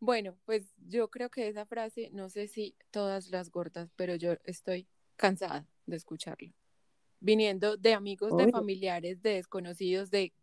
[0.00, 4.34] Bueno, pues yo creo que esa frase, no sé si todas las gordas, pero yo
[4.44, 4.86] estoy
[5.16, 6.52] cansada de escucharlo.
[7.24, 10.34] Viniendo de amigos, de familiares, de desconocidos, de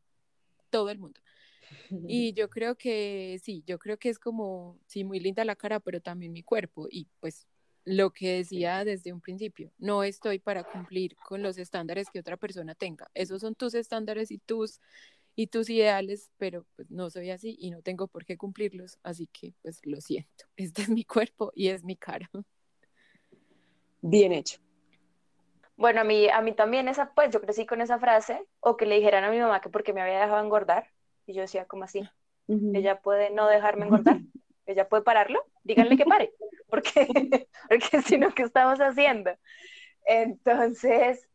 [0.72, 1.22] todo el mundo.
[2.08, 5.80] Y yo creo que sí, yo creo que es como, sí, muy linda la cara,
[5.80, 6.88] pero también mi cuerpo.
[6.90, 7.48] Y pues
[7.86, 12.38] lo que decía desde un principio, no estoy para cumplir con los estándares que otra
[12.38, 13.10] persona tenga.
[13.14, 14.80] Esos son tus estándares y tus,
[15.36, 18.98] y tus ideales, pero pues no soy así y no tengo por qué cumplirlos.
[19.04, 22.30] Así que pues lo siento, este es mi cuerpo y es mi cara.
[24.02, 24.60] Bien hecho.
[25.82, 28.86] Bueno, a mí, a mí también esa, pues yo crecí con esa frase, o que
[28.86, 30.88] le dijeran a mi mamá que porque me había dejado engordar,
[31.26, 32.10] y yo decía, ¿cómo así?
[32.74, 34.24] Ella puede no dejarme engordar,
[34.68, 36.34] ella puede pararlo, díganle que pare,
[36.70, 37.08] porque,
[37.70, 39.32] porque si no, ¿qué estamos haciendo?
[40.06, 41.30] Entonces,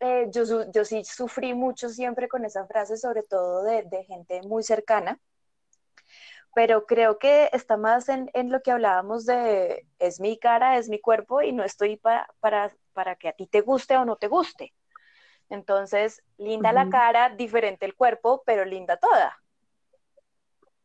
[0.00, 4.04] eh, yo, su- yo sí sufrí mucho siempre con esa frase, sobre todo de, de
[4.04, 5.20] gente muy cercana,
[6.54, 10.88] pero creo que está más en, en lo que hablábamos de es mi cara, es
[10.88, 12.28] mi cuerpo y no estoy para,
[12.92, 14.72] para que a ti te guste o no te guste.
[15.48, 19.36] Entonces, linda la cara, diferente el cuerpo, pero linda toda.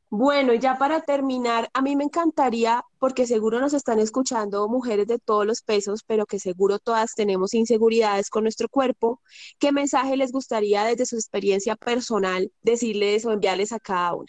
[0.10, 5.08] Bueno, y ya para terminar, a mí me encantaría, porque seguro nos están escuchando mujeres
[5.08, 9.22] de todos los pesos, pero que seguro todas tenemos inseguridades con nuestro cuerpo,
[9.60, 14.28] ¿qué mensaje les gustaría desde su experiencia personal decirles o enviarles a cada una?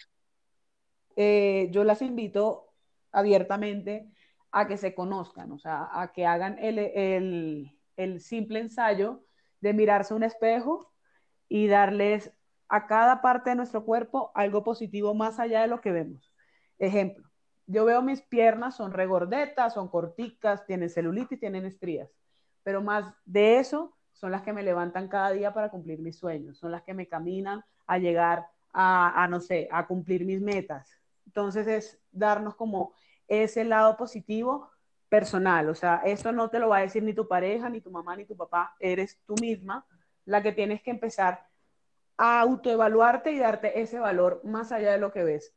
[1.15, 2.73] eh, yo las invito
[3.11, 4.09] abiertamente
[4.51, 9.23] a que se conozcan, o sea, a que hagan el, el, el simple ensayo
[9.61, 10.91] de mirarse un espejo
[11.47, 12.33] y darles
[12.67, 16.33] a cada parte de nuestro cuerpo algo positivo más allá de lo que vemos.
[16.77, 17.27] Ejemplo,
[17.65, 22.09] yo veo mis piernas, son regordetas, son corticas, tienen celulitis, tienen estrías,
[22.63, 26.57] pero más de eso son las que me levantan cada día para cumplir mis sueños,
[26.57, 30.91] son las que me caminan a llegar a, a no sé, a cumplir mis metas.
[31.25, 32.93] Entonces es darnos como
[33.29, 34.69] ese lado positivo
[35.07, 37.89] personal, o sea, esto no te lo va a decir ni tu pareja, ni tu
[37.89, 39.85] mamá, ni tu papá, eres tú misma
[40.25, 41.47] la que tienes que empezar
[42.17, 45.53] a autoevaluarte y darte ese valor más allá de lo que ves.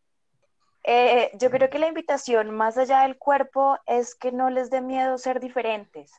[0.85, 4.81] Eh, yo creo que la invitación más allá del cuerpo es que no les dé
[4.81, 6.13] miedo ser diferentes.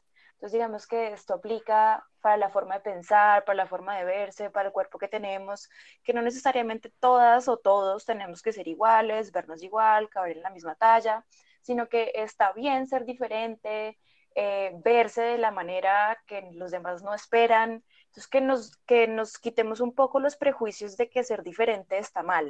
[0.43, 4.49] Entonces, digamos que esto aplica para la forma de pensar, para la forma de verse,
[4.49, 5.69] para el cuerpo que tenemos,
[6.03, 10.49] que no necesariamente todas o todos tenemos que ser iguales, vernos igual, caber en la
[10.49, 11.25] misma talla,
[11.61, 13.97] sino que está bien ser diferente,
[14.35, 17.81] eh, verse de la manera que los demás no esperan.
[18.07, 22.21] Entonces, que nos, que nos quitemos un poco los prejuicios de que ser diferente está
[22.21, 22.49] mal.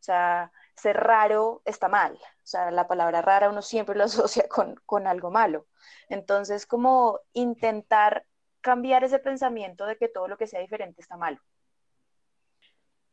[0.00, 2.14] O sea, ser raro está mal.
[2.14, 5.66] O sea, la palabra rara uno siempre lo asocia con, con algo malo.
[6.08, 8.26] Entonces, como intentar
[8.60, 11.38] cambiar ese pensamiento de que todo lo que sea diferente está malo.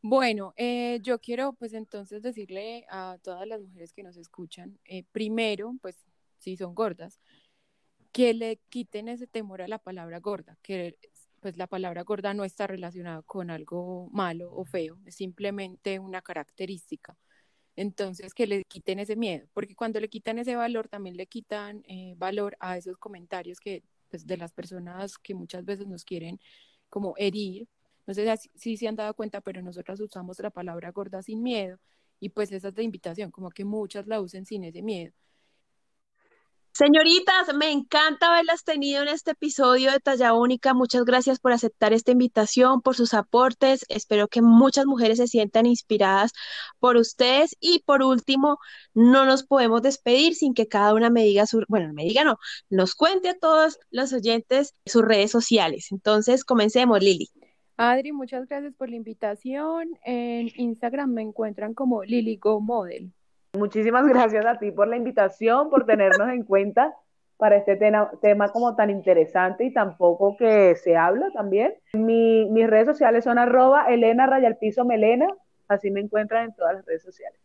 [0.00, 5.04] Bueno, eh, yo quiero pues entonces decirle a todas las mujeres que nos escuchan, eh,
[5.10, 6.06] primero, pues
[6.38, 7.20] si son gordas,
[8.12, 10.96] que le quiten ese temor a la palabra gorda, que
[11.40, 16.22] pues la palabra gorda no está relacionada con algo malo o feo, es simplemente una
[16.22, 17.16] característica.
[17.76, 21.84] Entonces, que le quiten ese miedo, porque cuando le quitan ese valor, también le quitan
[21.86, 26.40] eh, valor a esos comentarios que, pues, de las personas que muchas veces nos quieren
[26.88, 27.68] como herir.
[28.06, 28.26] No sé
[28.56, 31.78] si, se han dado cuenta, pero nosotras usamos la palabra gorda sin miedo
[32.20, 35.12] y pues esa es la invitación, como que muchas la usen sin ese miedo.
[36.72, 40.74] Señoritas, me encanta haberlas tenido en este episodio de Talla Única.
[40.74, 43.84] Muchas gracias por aceptar esta invitación, por sus aportes.
[43.88, 46.32] Espero que muchas mujeres se sientan inspiradas
[46.78, 47.56] por ustedes.
[47.58, 48.58] Y por último,
[48.94, 52.38] no nos podemos despedir sin que cada una me diga su, bueno, me diga no,
[52.70, 55.88] nos cuente a todos los oyentes sus redes sociales.
[55.90, 57.28] Entonces, comencemos, Lili.
[57.76, 59.90] Adri, muchas gracias por la invitación.
[60.04, 63.12] En Instagram me encuentran como Lily Go Model.
[63.54, 66.94] Muchísimas gracias a ti por la invitación, por tenernos en cuenta
[67.38, 71.74] para este tema, tema como tan interesante y tan poco que se habla también.
[71.92, 75.28] Mi, mis redes sociales son arroba Elena Rayalpizo Melena,
[75.68, 77.40] así me encuentran en todas las redes sociales.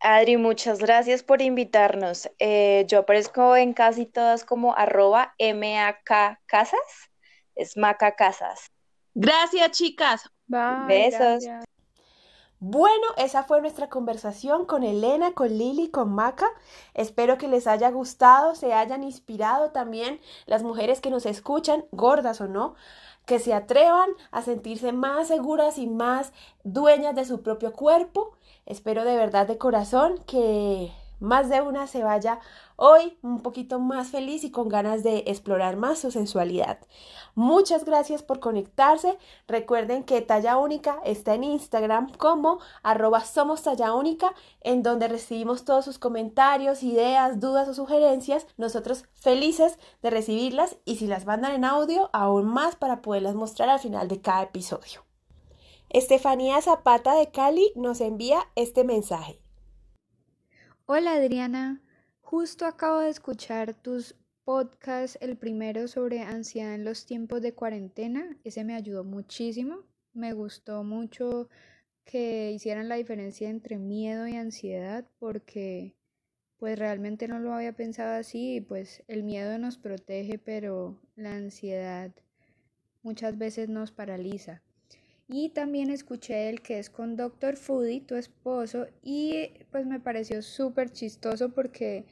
[0.00, 2.30] Adri, muchas gracias por invitarnos.
[2.38, 7.10] Eh, yo aparezco en casi todas como arroba MAK Casas,
[7.54, 8.70] es Maca Casas.
[9.14, 10.30] Gracias, chicas.
[10.46, 10.86] Bye.
[10.88, 11.44] Besos.
[11.44, 11.64] gracias.
[12.66, 16.48] Bueno, esa fue nuestra conversación con Elena, con Lili, con Maca.
[16.94, 22.40] Espero que les haya gustado, se hayan inspirado también las mujeres que nos escuchan, gordas
[22.40, 22.74] o no,
[23.26, 28.32] que se atrevan a sentirse más seguras y más dueñas de su propio cuerpo.
[28.64, 30.90] Espero de verdad de corazón que
[31.20, 32.40] más de una se vaya
[32.76, 36.78] hoy un poquito más feliz y con ganas de explorar más su sensualidad.
[37.34, 39.18] Muchas gracias por conectarse.
[39.46, 45.64] Recuerden que Talla Única está en Instagram como arroba somos Talla Única, en donde recibimos
[45.64, 48.46] todos sus comentarios, ideas, dudas o sugerencias.
[48.56, 53.68] Nosotros felices de recibirlas y si las mandan en audio, aún más para poderlas mostrar
[53.68, 55.04] al final de cada episodio.
[55.90, 59.43] Estefanía Zapata de Cali nos envía este mensaje.
[60.86, 61.80] Hola Adriana,
[62.20, 68.36] justo acabo de escuchar tus podcasts, el primero sobre ansiedad en los tiempos de cuarentena,
[68.44, 69.78] ese me ayudó muchísimo,
[70.12, 71.48] me gustó mucho
[72.04, 75.96] que hicieran la diferencia entre miedo y ansiedad porque
[76.58, 78.56] pues realmente no lo había pensado así.
[78.56, 82.12] Y pues el miedo nos protege pero la ansiedad
[83.02, 84.63] muchas veces nos paraliza.
[85.26, 87.56] Y también escuché el que es con Dr.
[87.56, 92.04] Foodie, tu esposo, y pues me pareció súper chistoso porque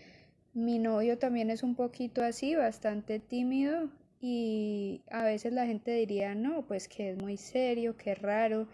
[0.55, 3.91] mi novio también es un poquito así, bastante tímido
[4.21, 8.67] y a veces la gente diría, no, pues que es muy serio, que raro,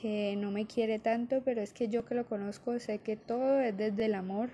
[0.00, 3.60] que no me quiere tanto, pero es que yo que lo conozco sé que todo
[3.60, 4.50] es desde el amor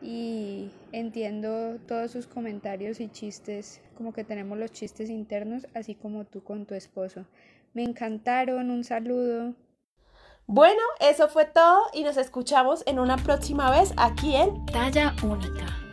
[0.00, 6.24] y entiendo todos sus comentarios y chistes, como que tenemos los chistes internos, así como
[6.24, 7.26] tú con tu esposo.
[7.78, 9.54] Me encantaron, un saludo.
[10.48, 15.87] Bueno, eso fue todo y nos escuchamos en una próxima vez aquí en Talla Única.